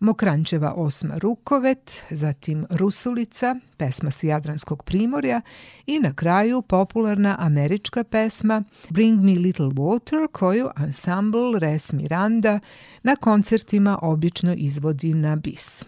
[0.00, 5.40] Mokrančeva osma rukovet, zatim Rusulica, pesma s Jadranskog primorja
[5.86, 12.60] i na kraju popularna američka pesma Bring Me Little Water koju ansambl Res Miranda
[13.02, 15.84] na koncertima obično izvodi na bis.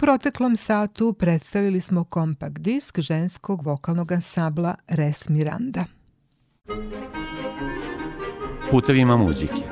[0.00, 5.84] Proteklom satu predstavili smo kompakt disk ženskog vokalnog ansambla Res Miranda.
[8.70, 9.62] Putevima muzike.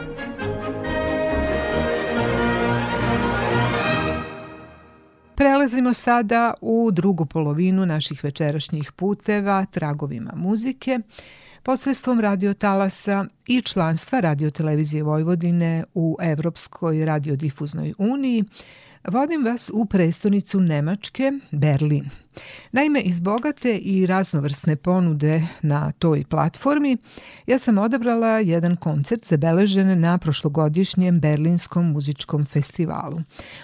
[5.35, 10.99] Prelazimo sada u drugu polovinu naših večerašnjih puteva tragovima muzike
[11.62, 18.45] posredstvom radiotalasa i članstva radiotelevizije Vojvodine u Evropskoj radiodifuznoj uniji
[19.09, 22.11] vodim vas u prestonicu Nemačke, Berlin.
[22.72, 26.96] Naime, iz bogate i raznovrsne ponude na toj platformi,
[27.46, 33.20] ja sam odabrala jedan koncert zabeležen na prošlogodišnjem Berlinskom muzičkom festivalu.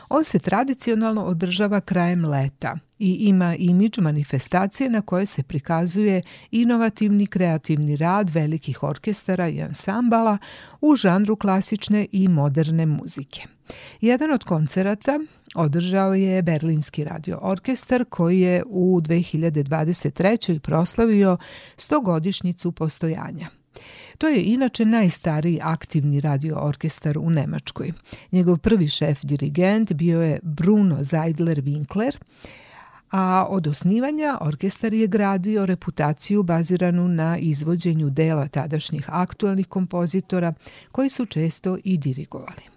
[0.09, 7.27] On se tradicionalno održava krajem leta i ima imidž manifestacije na koje se prikazuje inovativni
[7.27, 10.39] kreativni rad velikih orkestara i ansambala
[10.81, 13.54] u žanru klasične i moderne muzike.
[14.01, 15.21] Jedan od koncerata
[15.55, 20.59] održao je Berlinski radio orkestar koji je u 2023.
[20.59, 21.37] proslavio
[21.77, 23.49] 100-godišnjicu postojanja.
[24.19, 27.93] To je inače najstariji aktivni radio orkestar u Nemačkoj.
[28.33, 32.17] Njegov prvi šef dirigent bio je Bruno Zeidler Winkler,
[33.11, 40.55] a od osnivanja orkestar je gradio reputaciju baziranu na izvođenju dela tadašnjih aktualnih kompozitora
[40.93, 42.74] koji su često i dirigovali.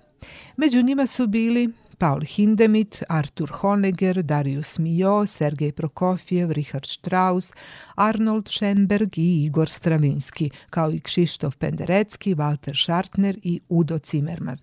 [0.57, 7.51] Među njima su bili Paul Hindemith, Artur Honegger, Darius Milhaud, Sergej Prokofjev, Richard Strauss,
[7.95, 14.57] Arnold Schoenberg i Igor Stravinski, kao i Kšištof Penderecki, Walter Schartner i Udo Zimmermann.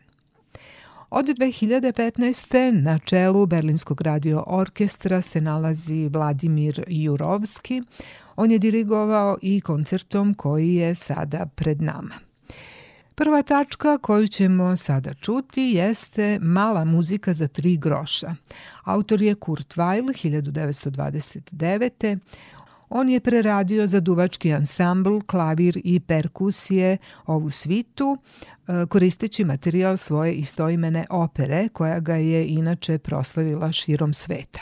[1.10, 2.82] Od 2015.
[2.82, 7.82] na čelu Berlinskog radio orkestra se nalazi Vladimir Jurovski.
[8.36, 12.33] On je dirigovao i koncertom koji je sada pred nama.
[13.16, 18.34] Prva tačka koju ćemo sada čuti jeste Mala muzika za tri groša.
[18.84, 22.18] Autor je Kurt Weill 1929.
[22.88, 26.96] On je preradio za duvački ansambl, klavir i perkusije
[27.26, 28.18] ovu svitu,
[28.68, 34.60] e, koristeći materijal svoje istoimene opere, koja ga je inače proslavila širom sveta.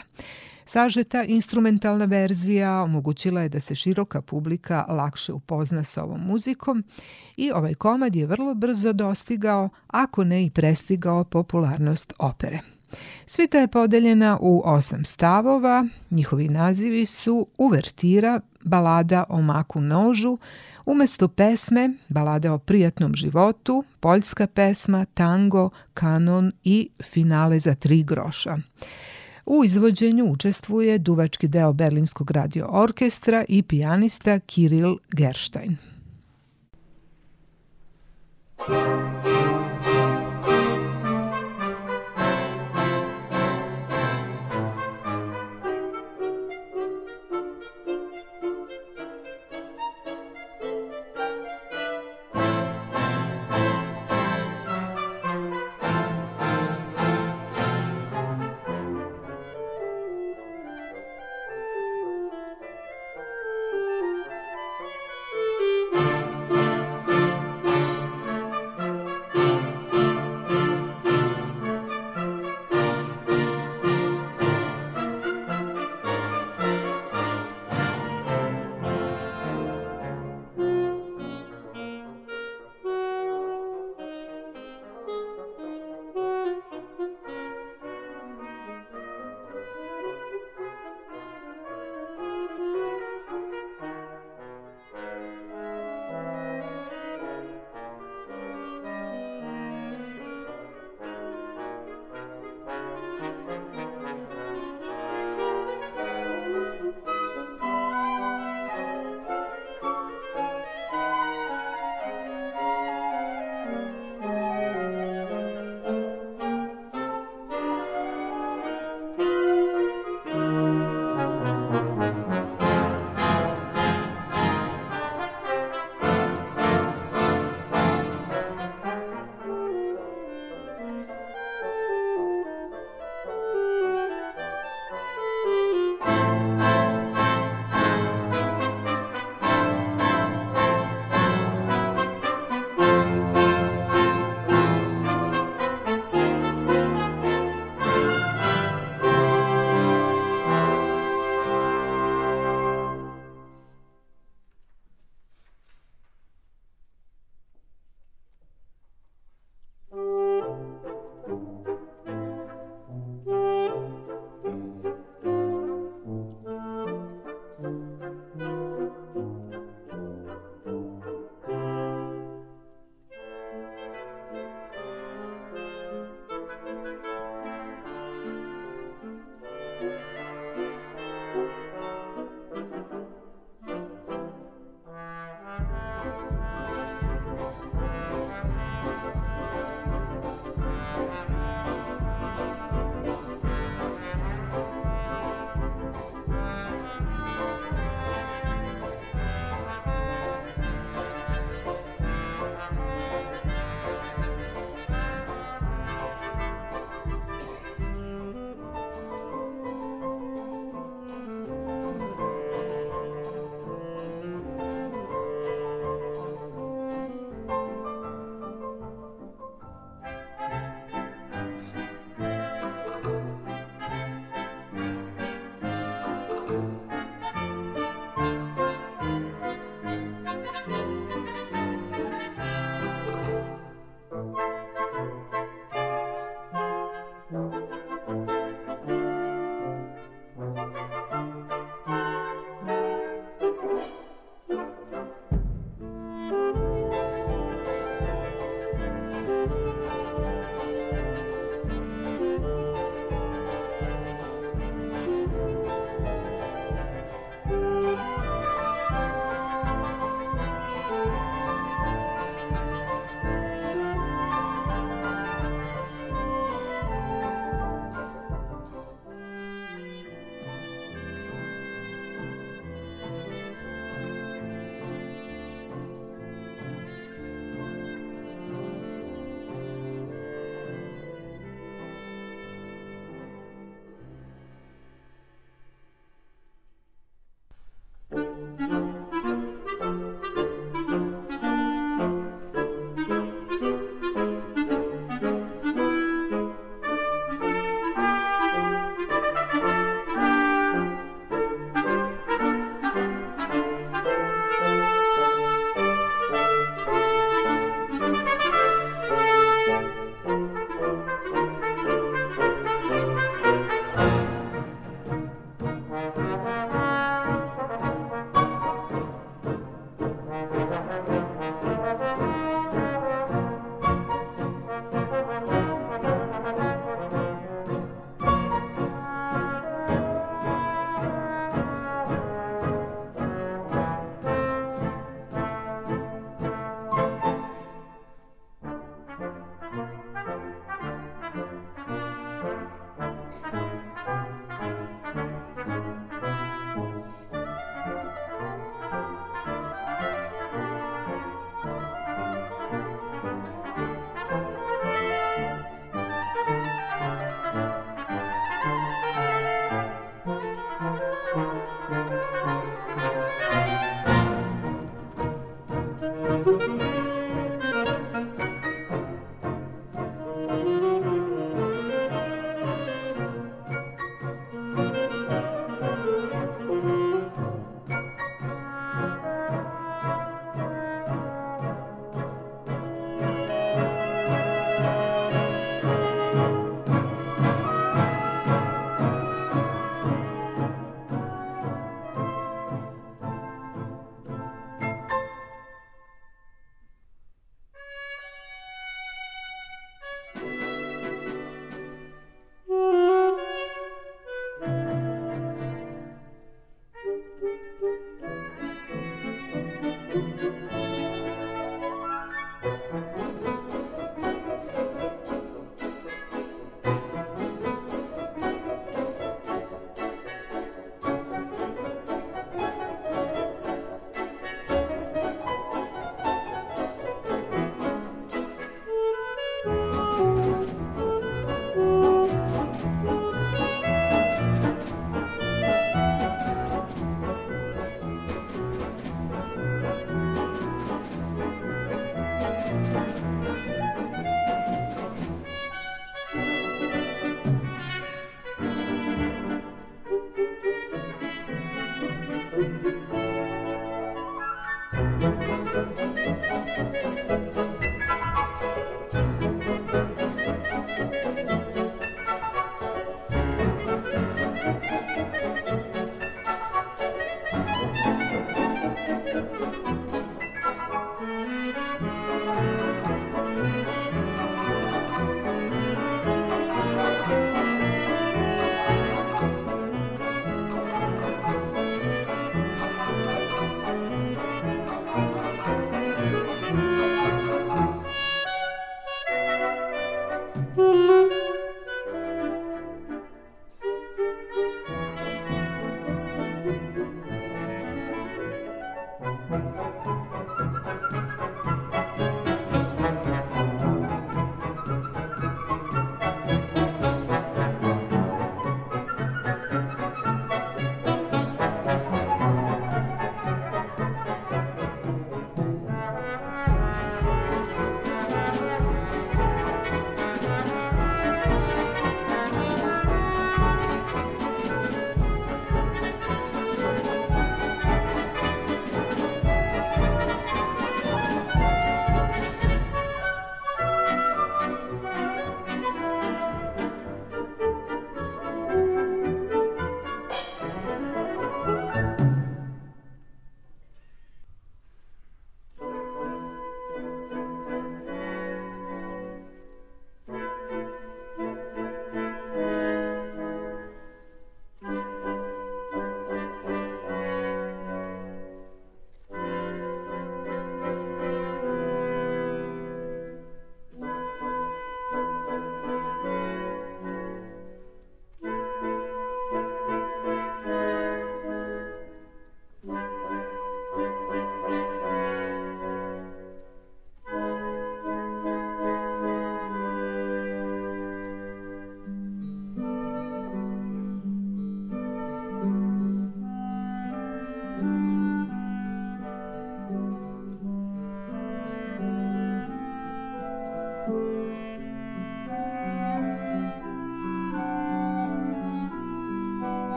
[0.65, 6.85] Sažeta instrumentalna verzija omogućila je da se široka publika lakše upozna s ovom muzikom
[7.37, 12.59] i ovaj komad je vrlo brzo dostigao, ako ne i prestigao popularnost opere.
[13.27, 20.39] Svita je podeljena u osam stavova, njihovi nazivi su Uvertira, balada o maku nožu,
[20.87, 28.59] umesto pesme, balade o prijatnom životu, poljska pesma, tango, kanon i finale za tri groša.
[29.47, 35.77] U izvođenju učestvuje duvački deo Berlinskog radio orkestra i pijanista Kiril Gerstein.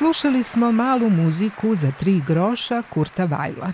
[0.00, 3.72] Slušali smo malu muziku za tri groša Kurta Vajla.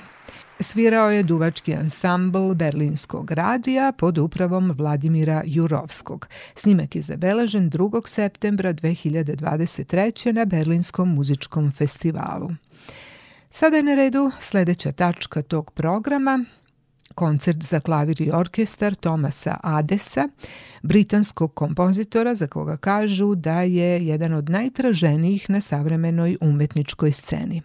[0.60, 6.28] Svirao je duvački ansambl Berlinskog radija pod upravom Vladimira Jurovskog.
[6.54, 8.08] Snimak je zabeležen 2.
[8.08, 10.32] septembra 2023.
[10.32, 12.50] na Berlinskom muzičkom festivalu.
[13.50, 16.44] Sada je na redu sledeća tačka tog programa,
[17.16, 20.28] koncert za klavir i orkestar Tomasa Adesa,
[20.82, 27.62] britanskog kompozitora za koga kažu da je jedan od najtraženijih na savremenoj umetničkoj sceni.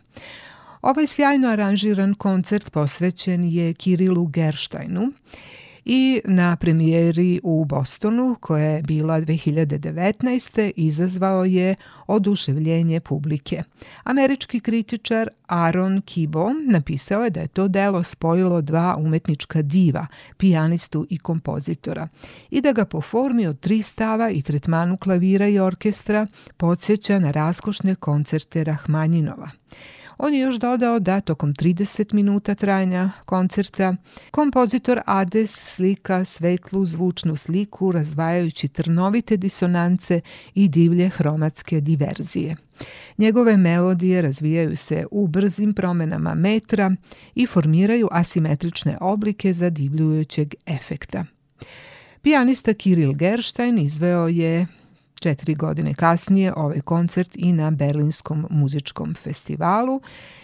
[0.81, 5.11] Ovaj sjajno aranžiran koncert posvećen je Kirilu Gerštajnu
[5.85, 10.71] i na premijeri u Bostonu, koja je bila 2019.
[10.75, 11.75] izazvao je
[12.07, 13.63] oduševljenje publike.
[14.03, 21.07] Američki kritičar Aaron Kibo napisao je da je to delo spojilo dva umetnička diva, pijanistu
[21.09, 22.07] i kompozitora,
[22.49, 26.27] i da ga po formi od tri stava i tretmanu klavira i orkestra
[26.57, 29.49] podsjeća na raskošne koncerte Rahmanjinova.
[30.23, 33.95] On je još dodao da tokom 30 minuta trajanja koncerta
[34.31, 40.21] kompozitor Ades slika svetlu zvučnu sliku razdvajajući trnovite disonance
[40.55, 42.55] i divlje hromatske diverzije.
[43.17, 46.95] Njegove melodije razvijaju se u brzim promenama metra
[47.35, 51.25] i formiraju asimetrične oblike zadivljujućeg efekta.
[52.21, 54.67] Pijanista Kiril Gerstein izveo je
[55.21, 60.01] četiri godine kasnije ovaj koncert i na Berlinskom muzičkom festivalu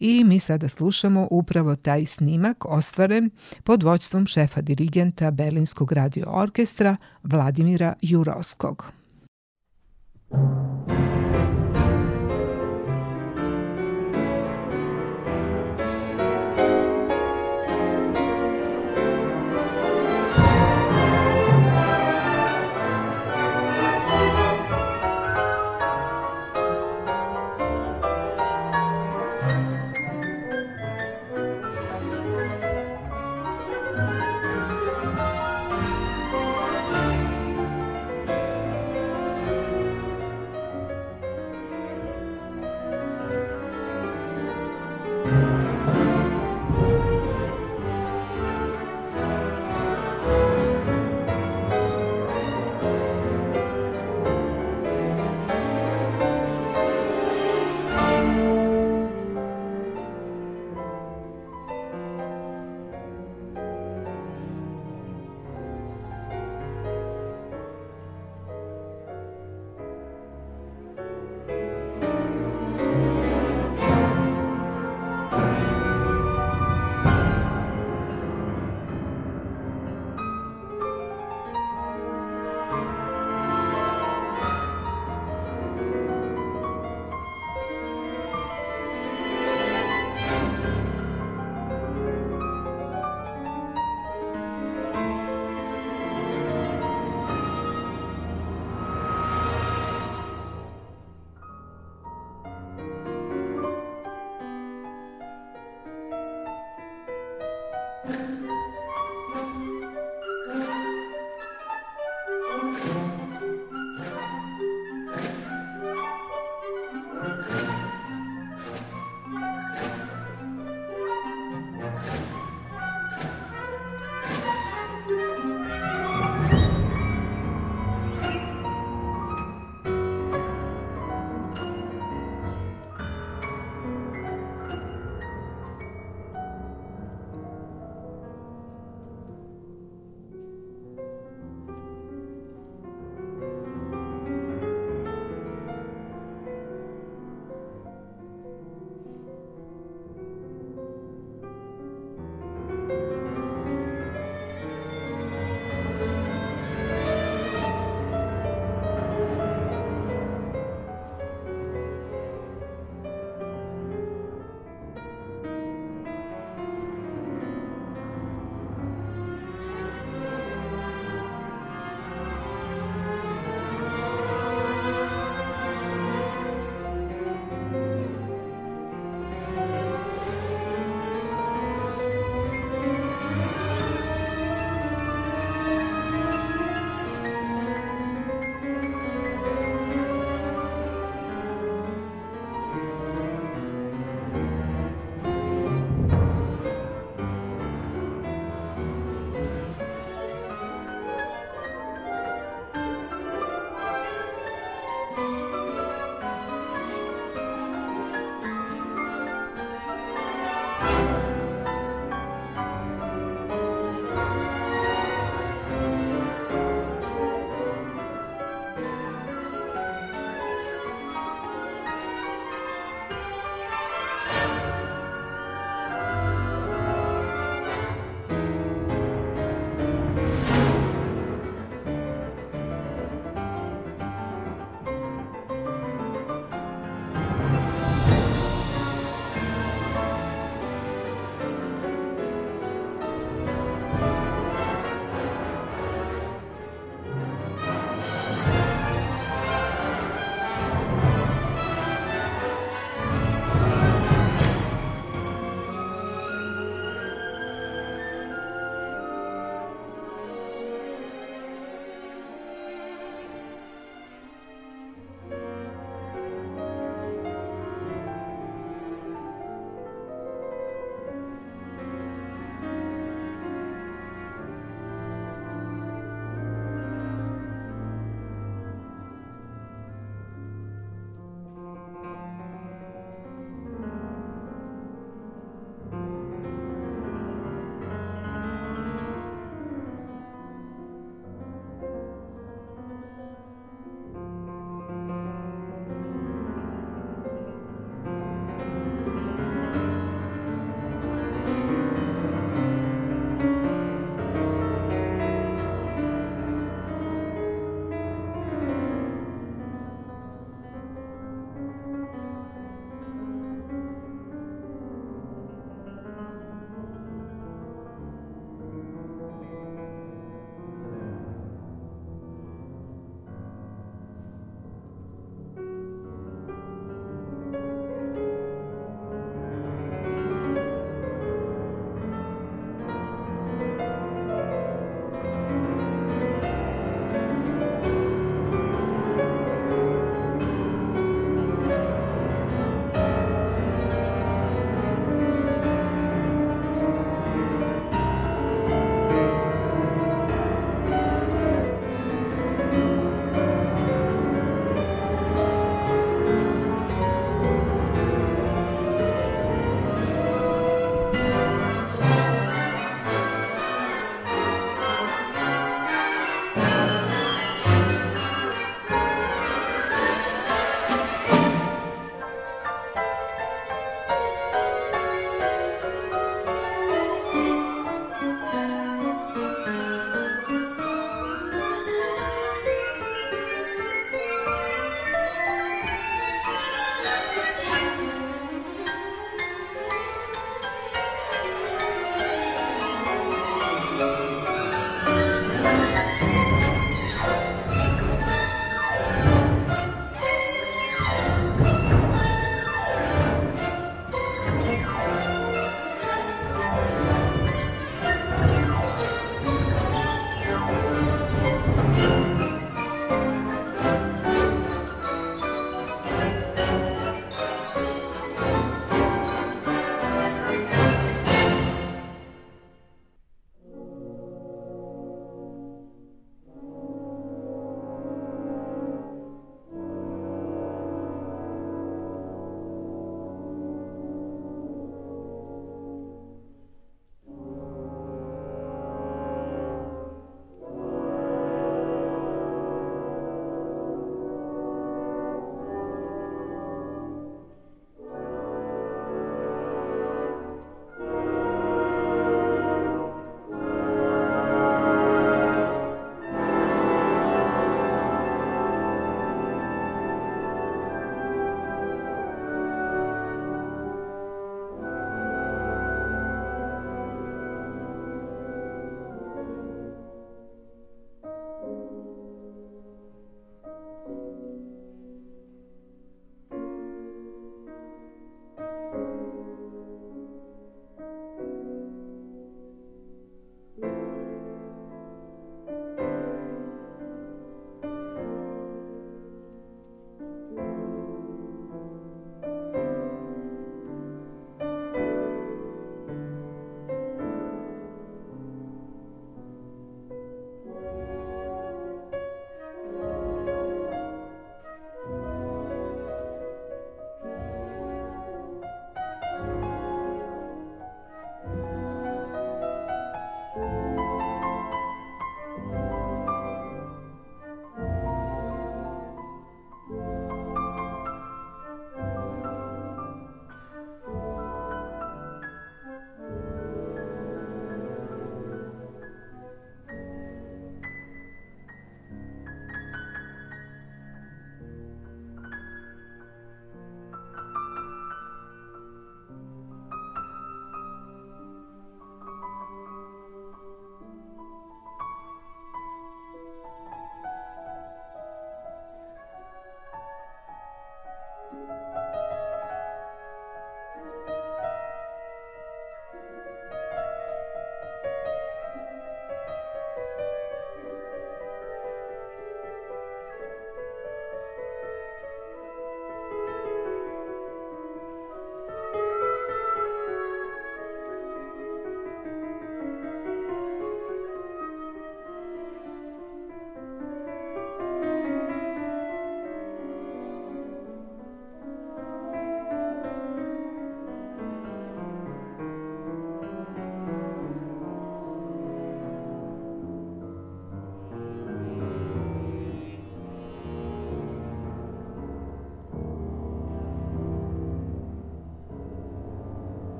[0.00, 3.30] i mi sada slušamo upravo taj snimak ostvaren
[3.64, 8.84] pod voćstvom šefa dirigenta Berlinskog radio orkestra Vladimira Jurovskog.
[10.30, 10.97] Thank you.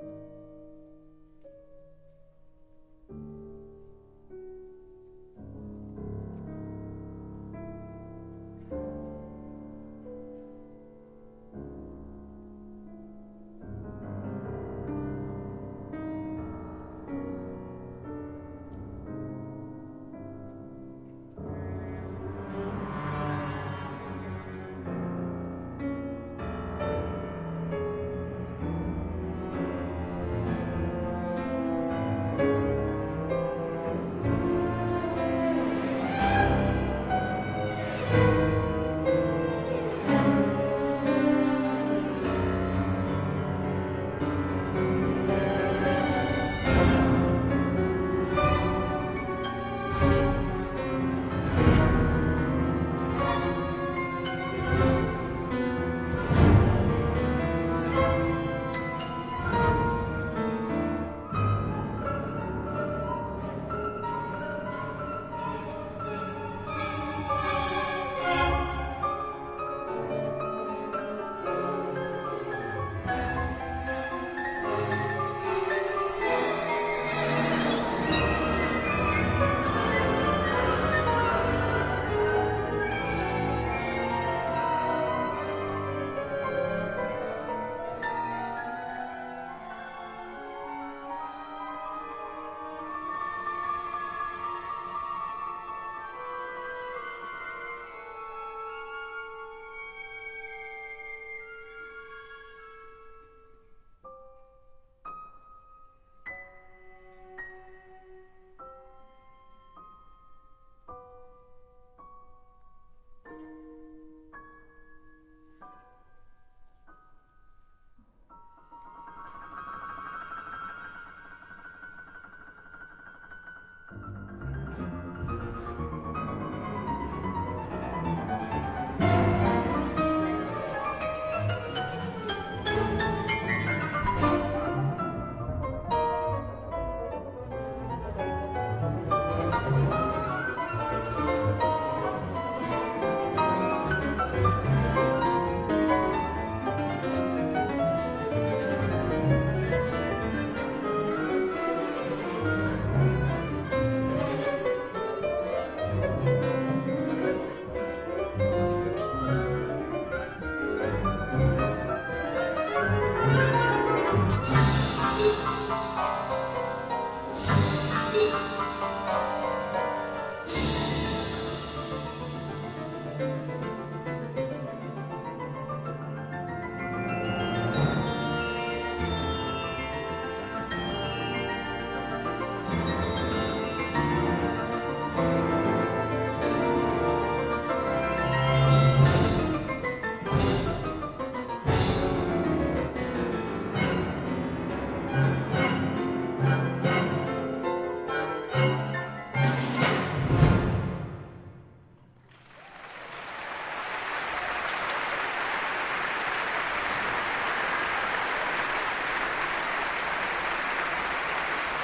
[0.00, 0.08] うん。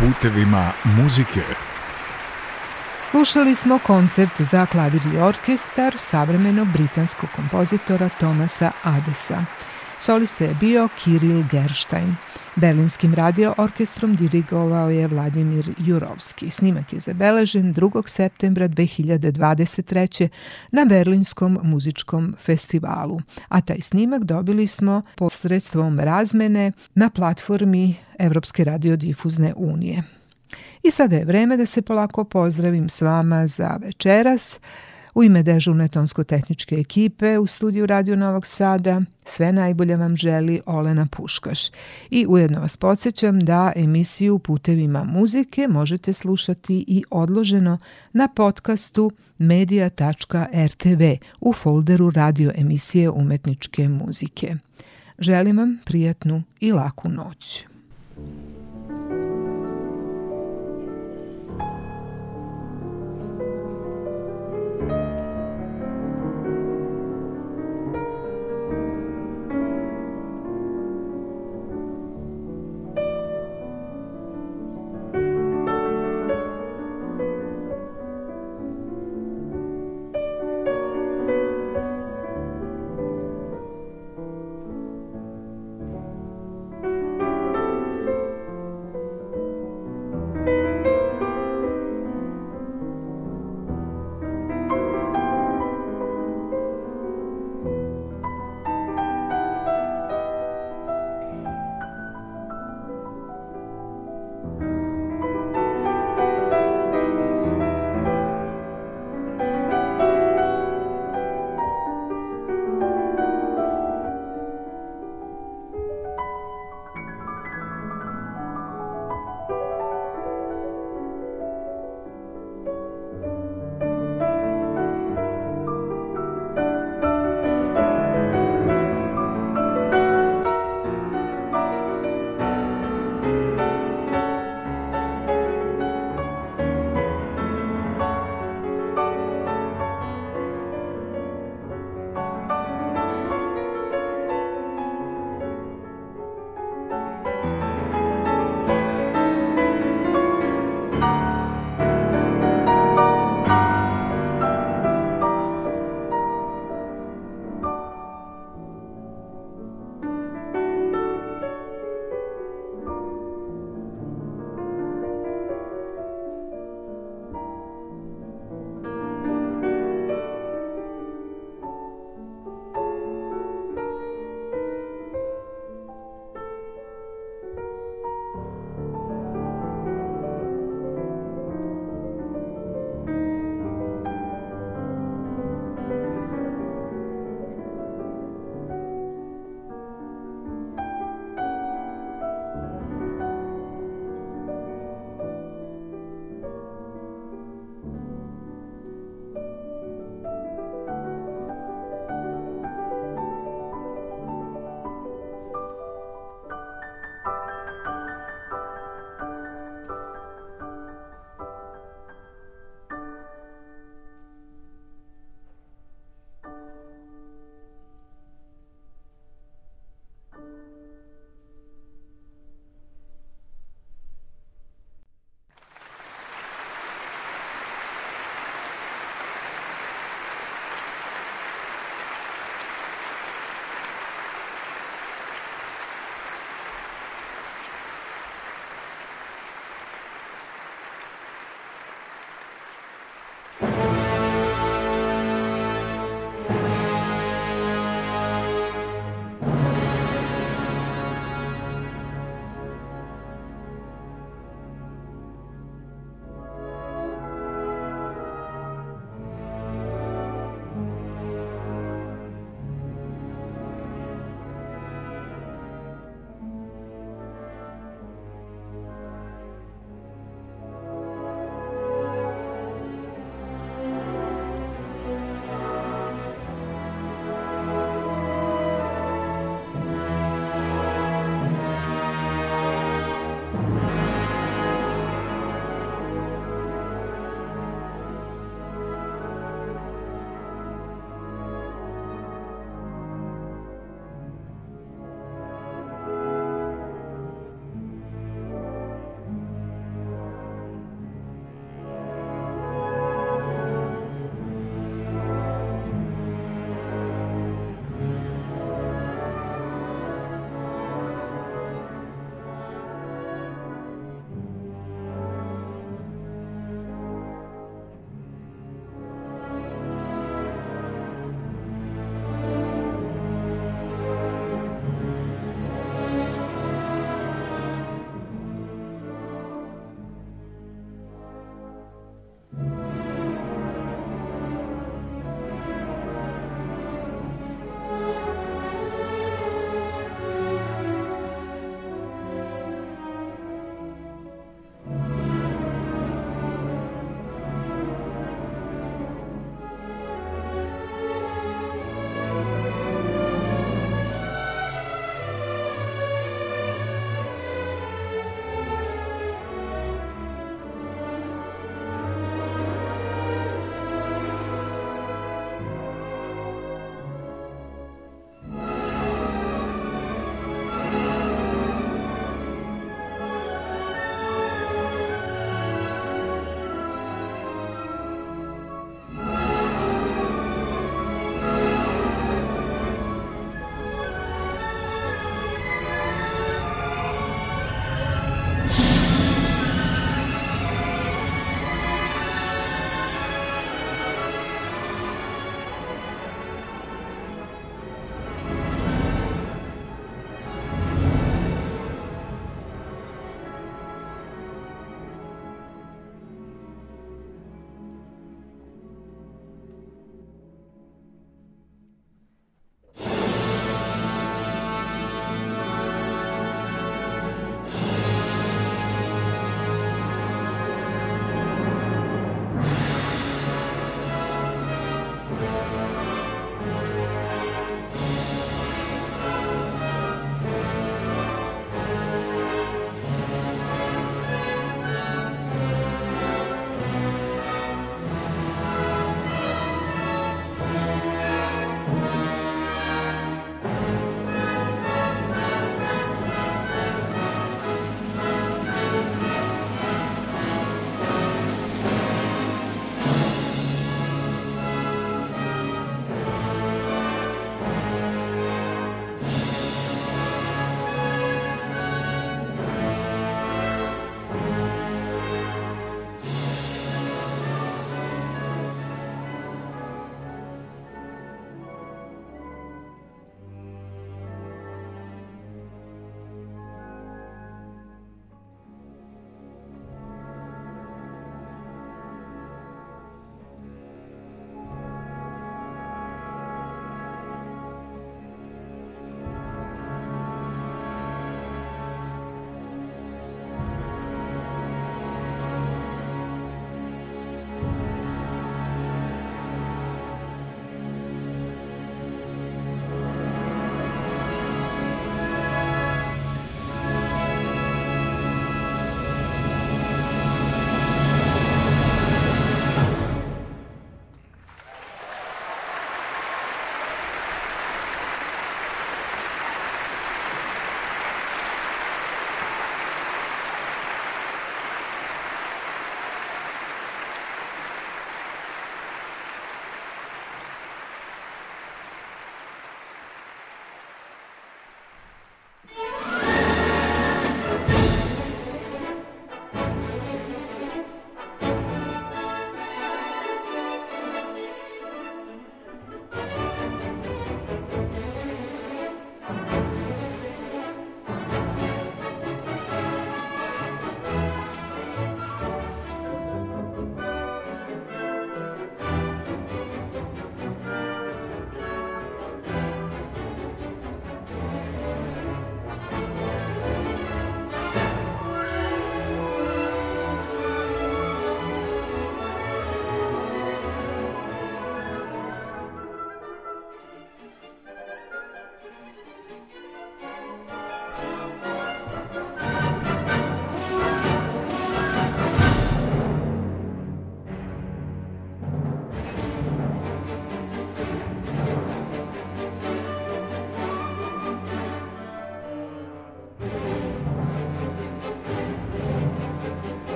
[0.00, 1.42] Putevima muzike.
[3.02, 9.44] Slušali smo koncert za klavir i orkestar savremenog britanskog kompozitora Tomasa Adesa.
[9.98, 12.16] Solista je bio Kiril Gerstein.
[12.60, 16.50] Berlinskim radio orkestrom dirigovao je Vladimir Jurovski.
[16.50, 18.08] Snimak je zabeležen 2.
[18.08, 20.28] septembra 2023.
[20.70, 29.54] na Berlinskom muzičkom festivalu, a taj snimak dobili smo posredstvom razmene na platformi Evropske radiodifuzne
[29.56, 30.02] unije.
[30.82, 34.58] I sada je vreme da se polako pozdravim s vama za večeras.
[35.20, 41.06] U ime dežurne tonsko-tehničke ekipe u studiju Radio Novog Sada sve najbolje vam želi Olena
[41.06, 41.70] Puškaš.
[42.10, 47.78] I ujedno vas podsjećam da emisiju Putevima muzike možete slušati i odloženo
[48.12, 51.02] na podcastu media.rtv
[51.40, 54.56] u folderu radio emisije umetničke muzike.
[55.18, 57.66] Želim vam prijatnu i laku noć.